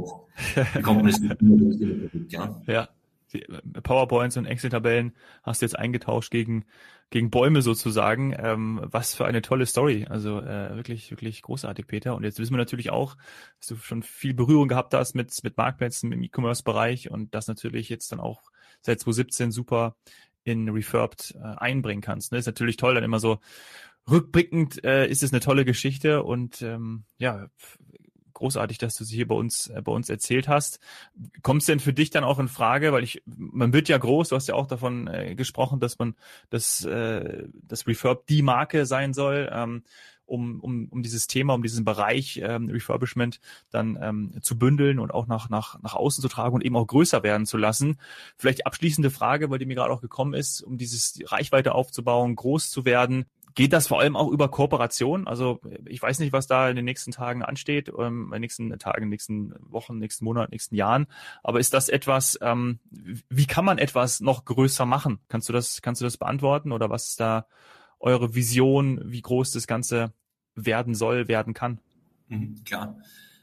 bekommt 0.74 1.02
man 1.02 1.12
die 1.12 1.26
Republik, 1.26 2.32
ja. 2.32 2.62
Ja. 2.66 2.88
Die 3.32 3.44
PowerPoints 3.82 4.36
und 4.36 4.46
Excel-Tabellen 4.46 5.12
hast 5.42 5.60
du 5.60 5.66
jetzt 5.66 5.76
eingetauscht 5.76 6.30
gegen, 6.30 6.66
gegen 7.10 7.30
Bäume 7.30 7.62
sozusagen. 7.62 8.32
Ähm, 8.38 8.80
was 8.84 9.16
für 9.16 9.24
eine 9.24 9.42
tolle 9.42 9.66
Story. 9.66 10.06
Also 10.08 10.40
äh, 10.40 10.76
wirklich, 10.76 11.10
wirklich 11.10 11.42
großartig, 11.42 11.88
Peter. 11.88 12.14
Und 12.14 12.22
jetzt 12.22 12.38
wissen 12.38 12.52
wir 12.52 12.58
natürlich 12.58 12.90
auch, 12.90 13.16
dass 13.58 13.66
du 13.66 13.76
schon 13.76 14.04
viel 14.04 14.34
Berührung 14.34 14.68
gehabt 14.68 14.94
hast 14.94 15.14
mit, 15.14 15.36
mit 15.42 15.56
Marktplätzen 15.56 16.12
im 16.12 16.22
E-Commerce-Bereich 16.22 17.10
und 17.10 17.34
das 17.34 17.48
natürlich 17.48 17.88
jetzt 17.88 18.12
dann 18.12 18.20
auch 18.20 18.52
seit 18.84 19.00
2017 19.00 19.50
super 19.50 19.96
in 20.44 20.68
Refurbed 20.68 21.34
äh, 21.36 21.42
einbringen 21.42 22.02
kannst. 22.02 22.32
Ne? 22.32 22.38
Ist 22.38 22.46
natürlich 22.46 22.76
toll, 22.76 22.94
dann 22.94 23.04
immer 23.04 23.18
so 23.18 23.40
rückblickend 24.08 24.84
äh, 24.84 25.06
ist 25.06 25.22
es 25.22 25.32
eine 25.32 25.40
tolle 25.40 25.64
Geschichte 25.64 26.22
und 26.22 26.60
ähm, 26.62 27.04
ja, 27.18 27.48
großartig, 28.34 28.78
dass 28.78 28.96
du 28.96 29.04
sie 29.04 29.16
hier 29.16 29.28
bei 29.28 29.34
uns 29.34 29.68
äh, 29.68 29.80
bei 29.80 29.92
uns 29.92 30.10
erzählt 30.10 30.48
hast. 30.48 30.80
Kommt 31.42 31.62
es 31.62 31.66
denn 31.66 31.80
für 31.80 31.94
dich 31.94 32.10
dann 32.10 32.24
auch 32.24 32.38
in 32.38 32.48
Frage, 32.48 32.92
weil 32.92 33.04
ich 33.04 33.22
man 33.24 33.72
wird 33.72 33.88
ja 33.88 33.96
groß, 33.96 34.28
du 34.28 34.36
hast 34.36 34.48
ja 34.48 34.54
auch 34.54 34.66
davon 34.66 35.06
äh, 35.06 35.34
gesprochen, 35.34 35.80
dass 35.80 35.98
man 35.98 36.14
das 36.50 36.84
äh, 36.84 37.44
das 37.62 37.86
Refurb 37.86 38.26
die 38.26 38.42
Marke 38.42 38.84
sein 38.84 39.14
soll. 39.14 39.48
Ähm, 39.50 39.84
um, 40.26 40.60
um, 40.60 40.88
um 40.90 41.02
dieses 41.02 41.26
Thema, 41.26 41.54
um 41.54 41.62
diesen 41.62 41.84
Bereich 41.84 42.40
ähm, 42.42 42.68
Refurbishment 42.68 43.40
dann 43.70 43.98
ähm, 44.00 44.34
zu 44.42 44.58
bündeln 44.58 44.98
und 44.98 45.12
auch 45.12 45.26
nach, 45.26 45.48
nach, 45.48 45.80
nach 45.82 45.94
außen 45.94 46.22
zu 46.22 46.28
tragen 46.28 46.54
und 46.54 46.64
eben 46.64 46.76
auch 46.76 46.86
größer 46.86 47.22
werden 47.22 47.46
zu 47.46 47.56
lassen. 47.56 47.98
Vielleicht 48.36 48.66
abschließende 48.66 49.10
Frage, 49.10 49.50
weil 49.50 49.58
die 49.58 49.66
mir 49.66 49.74
gerade 49.74 49.92
auch 49.92 50.00
gekommen 50.00 50.34
ist, 50.34 50.62
um 50.62 50.78
dieses 50.78 51.18
Reichweite 51.26 51.74
aufzubauen, 51.74 52.36
groß 52.36 52.70
zu 52.70 52.84
werden. 52.84 53.26
Geht 53.54 53.72
das 53.72 53.86
vor 53.86 54.00
allem 54.00 54.16
auch 54.16 54.32
über 54.32 54.48
Kooperation? 54.48 55.28
Also 55.28 55.60
ich 55.86 56.02
weiß 56.02 56.18
nicht, 56.18 56.32
was 56.32 56.48
da 56.48 56.68
in 56.68 56.74
den 56.74 56.84
nächsten 56.84 57.12
Tagen 57.12 57.44
ansteht, 57.44 57.88
ähm, 57.96 58.24
in 58.26 58.32
den 58.32 58.40
nächsten 58.40 58.78
Tagen, 58.80 59.08
nächsten 59.08 59.54
Wochen, 59.60 59.98
nächsten 59.98 60.24
Monaten, 60.24 60.50
nächsten 60.50 60.74
Jahren. 60.74 61.06
Aber 61.44 61.60
ist 61.60 61.72
das 61.72 61.88
etwas, 61.88 62.36
ähm, 62.42 62.80
wie 62.90 63.46
kann 63.46 63.64
man 63.64 63.78
etwas 63.78 64.20
noch 64.20 64.44
größer 64.44 64.86
machen? 64.86 65.20
Kannst 65.28 65.48
du 65.48 65.52
das, 65.52 65.82
kannst 65.82 66.00
du 66.00 66.04
das 66.04 66.16
beantworten 66.16 66.72
oder 66.72 66.90
was 66.90 67.10
ist 67.10 67.20
da 67.20 67.46
eure 68.04 68.34
Vision, 68.34 69.00
wie 69.04 69.22
groß 69.22 69.50
das 69.52 69.66
Ganze 69.66 70.12
werden 70.54 70.94
soll, 70.94 71.26
werden 71.26 71.54
kann? 71.54 71.78
Mhm, 72.28 72.62
klar. 72.64 72.98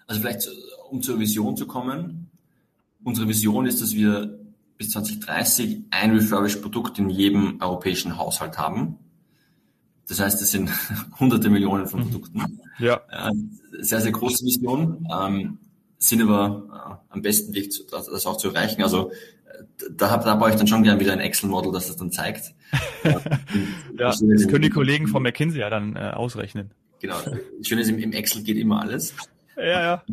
Also 0.08 0.22
vielleicht, 0.22 0.48
um 0.90 1.02
zur 1.02 1.20
Vision 1.20 1.58
zu 1.58 1.66
kommen. 1.66 2.30
Unsere 3.04 3.28
Vision 3.28 3.66
ist, 3.66 3.82
dass 3.82 3.96
wir 3.96 4.40
bis 4.78 4.92
2030 4.92 5.86
ein 5.90 6.12
refurbished 6.12 6.62
Produkt 6.62 7.00
in 7.00 7.10
jedem 7.10 7.60
europäischen 7.60 8.18
Haushalt 8.18 8.60
haben. 8.60 9.00
Das 10.08 10.20
heißt, 10.20 10.42
es 10.42 10.52
sind 10.52 10.70
hunderte 11.20 11.50
Millionen 11.50 11.88
von 11.88 12.02
mhm. 12.02 12.12
Produkten. 12.12 12.60
Ja. 12.78 13.02
Sehr, 13.80 14.02
sehr 14.02 14.12
große 14.12 14.46
Vision. 14.46 15.08
Sind 16.04 16.24
aber 16.24 17.00
äh, 17.10 17.14
am 17.14 17.22
besten 17.22 17.54
Weg, 17.54 17.72
das, 17.92 18.08
das 18.08 18.26
auch 18.26 18.38
zu 18.38 18.50
erreichen. 18.50 18.82
Also 18.82 19.12
da, 19.92 20.18
da 20.18 20.36
baue 20.36 20.50
ich 20.50 20.56
dann 20.56 20.68
schon 20.68 20.82
gern 20.82 21.00
wieder 21.00 21.14
ein 21.14 21.20
Excel-Model, 21.20 21.72
das 21.72 21.88
das 21.88 21.98
dann 21.98 22.12
zeigt. 22.12 22.54
ja, 23.98 24.10
das 24.10 24.20
können 24.48 24.64
die 24.64 24.70
Kollegen 24.70 25.08
von 25.08 25.22
McKinsey 25.22 25.60
ja 25.60 25.70
dann 25.70 25.96
äh, 25.96 26.12
ausrechnen. 26.14 26.72
Genau. 27.02 27.18
Schön 27.62 27.78
ist, 27.78 27.90
im, 27.90 28.00
im 28.00 28.14
Excel 28.14 28.44
geht 28.44 28.58
immer 28.58 28.82
alles. 28.82 29.14
Ja, 29.58 29.64
ja. 29.64 30.04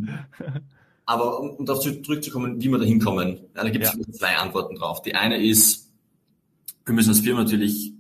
Aber 1.06 1.40
um, 1.40 1.50
um 1.50 1.64
darauf 1.64 1.82
zurückzukommen, 1.82 2.60
wie 2.60 2.68
wir 2.68 2.78
da 2.78 2.84
hinkommen, 2.84 3.40
da 3.54 3.66
gibt 3.68 3.84
es 3.84 3.94
ja. 3.94 4.12
zwei 4.12 4.36
Antworten 4.36 4.76
drauf. 4.76 5.00
Die 5.00 5.14
eine 5.14 5.42
ist, 5.42 5.90
wir 6.84 6.94
müssen 6.94 7.10
als 7.10 7.20
Firma 7.20 7.44
natürlich 7.44 7.94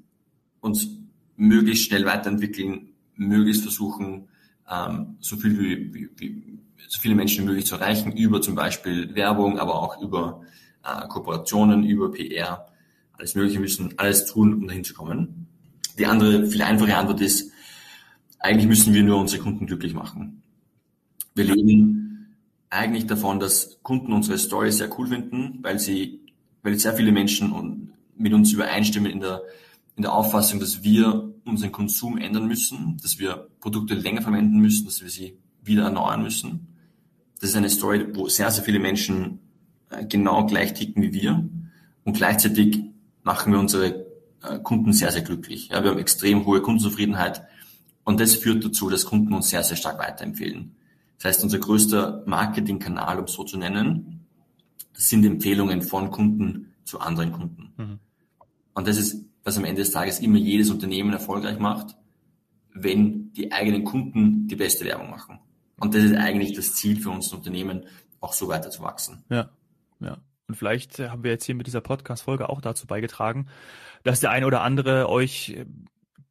uns 0.60 0.88
möglichst 1.36 1.86
schnell 1.86 2.04
weiterentwickeln, 2.04 2.90
möglichst 3.14 3.62
versuchen, 3.62 4.28
ähm, 4.70 5.16
so 5.20 5.36
viel 5.36 5.58
wie, 5.58 5.94
wie, 5.94 6.10
wie 6.16 6.58
so 6.88 7.00
viele 7.00 7.14
Menschen 7.14 7.44
wie 7.44 7.48
möglich 7.48 7.66
zu 7.66 7.76
erreichen, 7.76 8.12
über 8.12 8.40
zum 8.40 8.54
Beispiel 8.54 9.14
Werbung, 9.14 9.58
aber 9.58 9.82
auch 9.82 10.00
über 10.00 10.42
äh, 10.84 11.06
Kooperationen, 11.08 11.84
über 11.84 12.12
PR, 12.12 12.66
alles 13.12 13.34
Mögliche 13.34 13.60
müssen 13.60 13.94
alles 13.96 14.26
tun, 14.26 14.54
um 14.54 14.66
dahin 14.66 14.84
zu 14.84 14.94
kommen. 14.94 15.48
Die 15.98 16.06
andere, 16.06 16.46
viel 16.46 16.62
einfache 16.62 16.96
Antwort 16.96 17.20
ist, 17.20 17.50
eigentlich 18.38 18.68
müssen 18.68 18.94
wir 18.94 19.02
nur 19.02 19.18
unsere 19.18 19.42
Kunden 19.42 19.66
glücklich 19.66 19.94
machen. 19.94 20.42
Wir 21.34 21.44
leben 21.44 22.36
eigentlich 22.70 23.06
davon, 23.06 23.40
dass 23.40 23.78
Kunden 23.82 24.12
unsere 24.12 24.38
Story 24.38 24.70
sehr 24.70 24.96
cool 24.98 25.08
finden, 25.08 25.58
weil 25.62 25.78
sie, 25.78 26.20
weil 26.62 26.78
sehr 26.78 26.94
viele 26.94 27.12
Menschen 27.12 27.92
mit 28.16 28.32
uns 28.32 28.52
übereinstimmen 28.52 29.10
in 29.10 29.20
der, 29.20 29.42
in 29.96 30.02
der 30.02 30.12
Auffassung, 30.12 30.60
dass 30.60 30.82
wir 30.82 31.34
unseren 31.44 31.72
Konsum 31.72 32.18
ändern 32.18 32.46
müssen, 32.46 32.98
dass 33.02 33.18
wir 33.18 33.48
Produkte 33.60 33.94
länger 33.94 34.22
verwenden 34.22 34.58
müssen, 34.58 34.84
dass 34.84 35.02
wir 35.02 35.08
sie 35.08 35.38
wieder 35.68 35.84
erneuern 35.84 36.22
müssen. 36.22 36.66
Das 37.40 37.50
ist 37.50 37.56
eine 37.56 37.70
Story, 37.70 38.06
wo 38.14 38.28
sehr, 38.28 38.50
sehr 38.50 38.64
viele 38.64 38.80
Menschen 38.80 39.38
äh, 39.90 40.04
genau 40.04 40.46
gleich 40.46 40.74
ticken 40.74 41.02
wie 41.02 41.12
wir 41.12 41.48
und 42.04 42.16
gleichzeitig 42.16 42.80
machen 43.22 43.52
wir 43.52 43.60
unsere 43.60 44.06
äh, 44.42 44.58
Kunden 44.62 44.92
sehr, 44.92 45.12
sehr 45.12 45.22
glücklich. 45.22 45.68
Ja, 45.68 45.82
wir 45.82 45.90
haben 45.90 45.98
extrem 45.98 46.46
hohe 46.46 46.62
Kundenzufriedenheit 46.62 47.42
und 48.04 48.20
das 48.20 48.34
führt 48.34 48.64
dazu, 48.64 48.90
dass 48.90 49.04
Kunden 49.04 49.32
uns 49.32 49.50
sehr, 49.50 49.62
sehr 49.62 49.76
stark 49.76 49.98
weiterempfehlen. 49.98 50.74
Das 51.18 51.26
heißt, 51.26 51.44
unser 51.44 51.58
größter 51.58 52.22
Marketingkanal, 52.26 53.18
um 53.18 53.24
es 53.24 53.32
so 53.32 53.44
zu 53.44 53.58
nennen, 53.58 54.26
sind 54.94 55.24
Empfehlungen 55.24 55.82
von 55.82 56.10
Kunden 56.10 56.74
zu 56.84 57.00
anderen 57.00 57.32
Kunden. 57.32 57.72
Mhm. 57.76 57.98
Und 58.74 58.88
das 58.88 58.96
ist, 58.96 59.24
was 59.44 59.56
am 59.56 59.64
Ende 59.64 59.82
des 59.82 59.90
Tages 59.90 60.20
immer 60.20 60.38
jedes 60.38 60.70
Unternehmen 60.70 61.12
erfolgreich 61.12 61.58
macht, 61.58 61.96
wenn 62.72 63.32
die 63.32 63.52
eigenen 63.52 63.84
Kunden 63.84 64.46
die 64.46 64.56
beste 64.56 64.84
Werbung 64.84 65.10
machen. 65.10 65.40
Und 65.78 65.94
das 65.94 66.04
ist 66.04 66.16
eigentlich 66.16 66.54
das 66.54 66.74
Ziel 66.74 67.00
für 67.00 67.10
uns 67.10 67.32
Unternehmen, 67.32 67.86
auch 68.20 68.32
so 68.32 68.48
weiter 68.48 68.70
zu 68.70 68.82
wachsen. 68.82 69.24
Ja, 69.30 69.50
ja. 70.00 70.18
Und 70.48 70.54
vielleicht 70.54 70.98
haben 70.98 71.24
wir 71.24 71.30
jetzt 71.30 71.44
hier 71.44 71.54
mit 71.54 71.66
dieser 71.66 71.82
Podcast-Folge 71.82 72.48
auch 72.48 72.60
dazu 72.60 72.86
beigetragen, 72.86 73.48
dass 74.02 74.20
der 74.20 74.30
eine 74.30 74.46
oder 74.46 74.62
andere 74.62 75.08
euch 75.08 75.56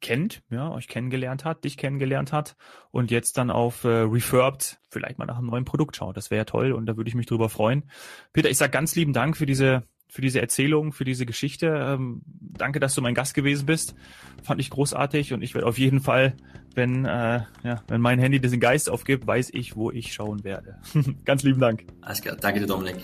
kennt, 0.00 0.42
ja, 0.50 0.70
euch 0.70 0.88
kennengelernt 0.88 1.44
hat, 1.44 1.64
dich 1.64 1.76
kennengelernt 1.76 2.32
hat 2.32 2.56
und 2.90 3.10
jetzt 3.10 3.36
dann 3.38 3.50
auf 3.50 3.84
äh, 3.84 3.88
Refurbed 3.88 4.80
vielleicht 4.90 5.18
mal 5.18 5.26
nach 5.26 5.38
einem 5.38 5.48
neuen 5.48 5.64
Produkt 5.64 5.96
schaut. 5.96 6.16
Das 6.16 6.30
wäre 6.30 6.40
ja 6.40 6.44
toll 6.44 6.72
und 6.72 6.86
da 6.86 6.96
würde 6.96 7.08
ich 7.08 7.14
mich 7.14 7.26
drüber 7.26 7.48
freuen. 7.48 7.90
Peter, 8.32 8.50
ich 8.50 8.58
sage 8.58 8.70
ganz 8.70 8.94
lieben 8.94 9.12
Dank 9.12 9.36
für 9.36 9.46
diese 9.46 9.84
für 10.08 10.22
diese 10.22 10.40
Erzählung, 10.40 10.92
für 10.92 11.04
diese 11.04 11.26
Geschichte. 11.26 11.66
Ähm, 11.66 12.22
danke, 12.40 12.80
dass 12.80 12.94
du 12.94 13.02
mein 13.02 13.14
Gast 13.14 13.34
gewesen 13.34 13.66
bist. 13.66 13.94
Fand 14.42 14.60
ich 14.60 14.70
großartig 14.70 15.32
und 15.32 15.42
ich 15.42 15.54
werde 15.54 15.66
auf 15.66 15.78
jeden 15.78 16.00
Fall, 16.00 16.34
wenn, 16.74 17.04
äh, 17.04 17.42
ja, 17.62 17.82
wenn 17.88 18.00
mein 18.00 18.18
Handy 18.18 18.40
diesen 18.40 18.60
Geist 18.60 18.88
aufgibt, 18.88 19.26
weiß 19.26 19.50
ich, 19.52 19.76
wo 19.76 19.90
ich 19.90 20.12
schauen 20.12 20.44
werde. 20.44 20.78
Ganz 21.24 21.42
lieben 21.42 21.60
Dank. 21.60 21.84
Alles 22.00 22.22
klar. 22.22 22.36
Danke 22.36 22.60
dir, 22.60 22.66
Dominik. 22.66 22.96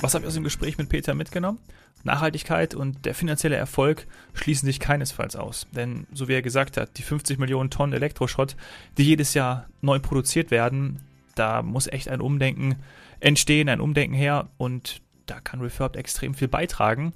Was 0.00 0.14
habe 0.14 0.24
ich 0.24 0.28
aus 0.28 0.34
dem 0.34 0.44
Gespräch 0.44 0.78
mit 0.78 0.88
Peter 0.88 1.14
mitgenommen? 1.14 1.58
Nachhaltigkeit 2.04 2.74
und 2.74 3.04
der 3.04 3.14
finanzielle 3.14 3.56
Erfolg 3.56 4.06
schließen 4.34 4.66
sich 4.66 4.80
keinesfalls 4.80 5.36
aus. 5.36 5.68
Denn, 5.72 6.06
so 6.12 6.26
wie 6.26 6.34
er 6.34 6.42
gesagt 6.42 6.76
hat, 6.76 6.98
die 6.98 7.02
50 7.02 7.38
Millionen 7.38 7.70
Tonnen 7.70 7.92
Elektroschrott, 7.92 8.56
die 8.98 9.04
jedes 9.04 9.34
Jahr 9.34 9.68
neu 9.80 10.00
produziert 10.00 10.50
werden, 10.50 11.00
da 11.34 11.62
muss 11.62 11.86
echt 11.86 12.08
ein 12.08 12.20
Umdenken 12.20 12.76
entstehen, 13.20 13.68
ein 13.68 13.80
Umdenken 13.80 14.14
her 14.14 14.48
und 14.56 15.02
da 15.26 15.40
kann 15.40 15.60
Refurbed 15.60 15.96
extrem 15.96 16.34
viel 16.34 16.48
beitragen. 16.48 17.12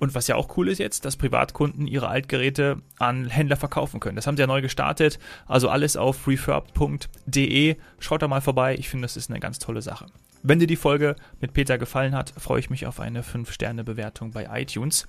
Und 0.00 0.14
was 0.14 0.28
ja 0.28 0.36
auch 0.36 0.56
cool 0.56 0.68
ist 0.68 0.78
jetzt, 0.78 1.04
dass 1.04 1.16
Privatkunden 1.16 1.86
ihre 1.86 2.08
Altgeräte 2.08 2.80
an 2.98 3.28
Händler 3.28 3.56
verkaufen 3.56 3.98
können. 3.98 4.14
Das 4.14 4.28
haben 4.28 4.36
sie 4.36 4.42
ja 4.42 4.46
neu 4.46 4.62
gestartet. 4.62 5.18
Also 5.46 5.68
alles 5.68 5.96
auf 5.96 6.28
refurb.de. 6.28 7.76
Schaut 7.98 8.22
da 8.22 8.28
mal 8.28 8.40
vorbei. 8.40 8.76
Ich 8.78 8.88
finde, 8.88 9.06
das 9.06 9.16
ist 9.16 9.28
eine 9.28 9.40
ganz 9.40 9.58
tolle 9.58 9.82
Sache. 9.82 10.06
Wenn 10.44 10.60
dir 10.60 10.68
die 10.68 10.76
Folge 10.76 11.16
mit 11.40 11.52
Peter 11.52 11.78
gefallen 11.78 12.14
hat, 12.14 12.32
freue 12.36 12.60
ich 12.60 12.70
mich 12.70 12.86
auf 12.86 13.00
eine 13.00 13.22
5-Sterne-Bewertung 13.22 14.30
bei 14.30 14.48
iTunes. 14.62 15.08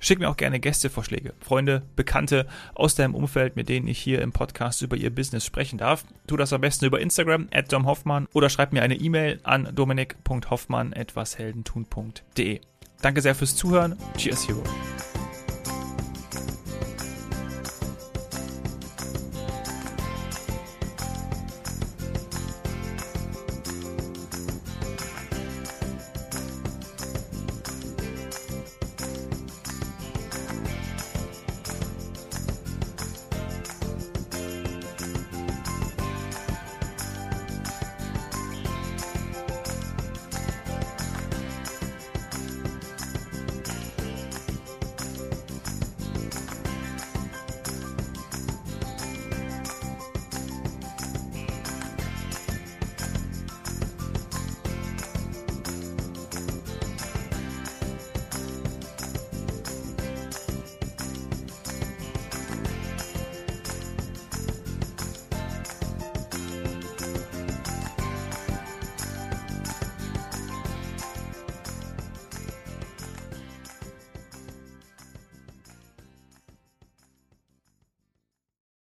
Schick 0.00 0.18
mir 0.18 0.28
auch 0.28 0.36
gerne 0.36 0.58
Gästevorschläge, 0.60 1.32
Freunde, 1.40 1.82
Bekannte 1.96 2.46
aus 2.74 2.94
deinem 2.94 3.14
Umfeld, 3.14 3.56
mit 3.56 3.68
denen 3.68 3.88
ich 3.88 3.98
hier 3.98 4.22
im 4.22 4.32
Podcast 4.32 4.80
über 4.82 4.96
ihr 4.96 5.10
Business 5.10 5.44
sprechen 5.44 5.78
darf. 5.78 6.04
Tu 6.26 6.36
das 6.36 6.52
am 6.52 6.60
besten 6.60 6.84
über 6.84 7.00
Instagram, 7.00 7.48
at 7.52 7.72
domhoffmann, 7.72 8.28
oder 8.32 8.48
schreib 8.48 8.72
mir 8.72 8.82
eine 8.82 8.94
E-Mail 8.96 9.40
an 9.42 9.68
dominik.hoffmann.etwasheldentun.de. 9.74 12.60
Danke 13.00 13.20
sehr 13.20 13.34
fürs 13.34 13.56
Zuhören. 13.56 13.96
Cheers, 14.16 14.46
Hero. 14.48 14.62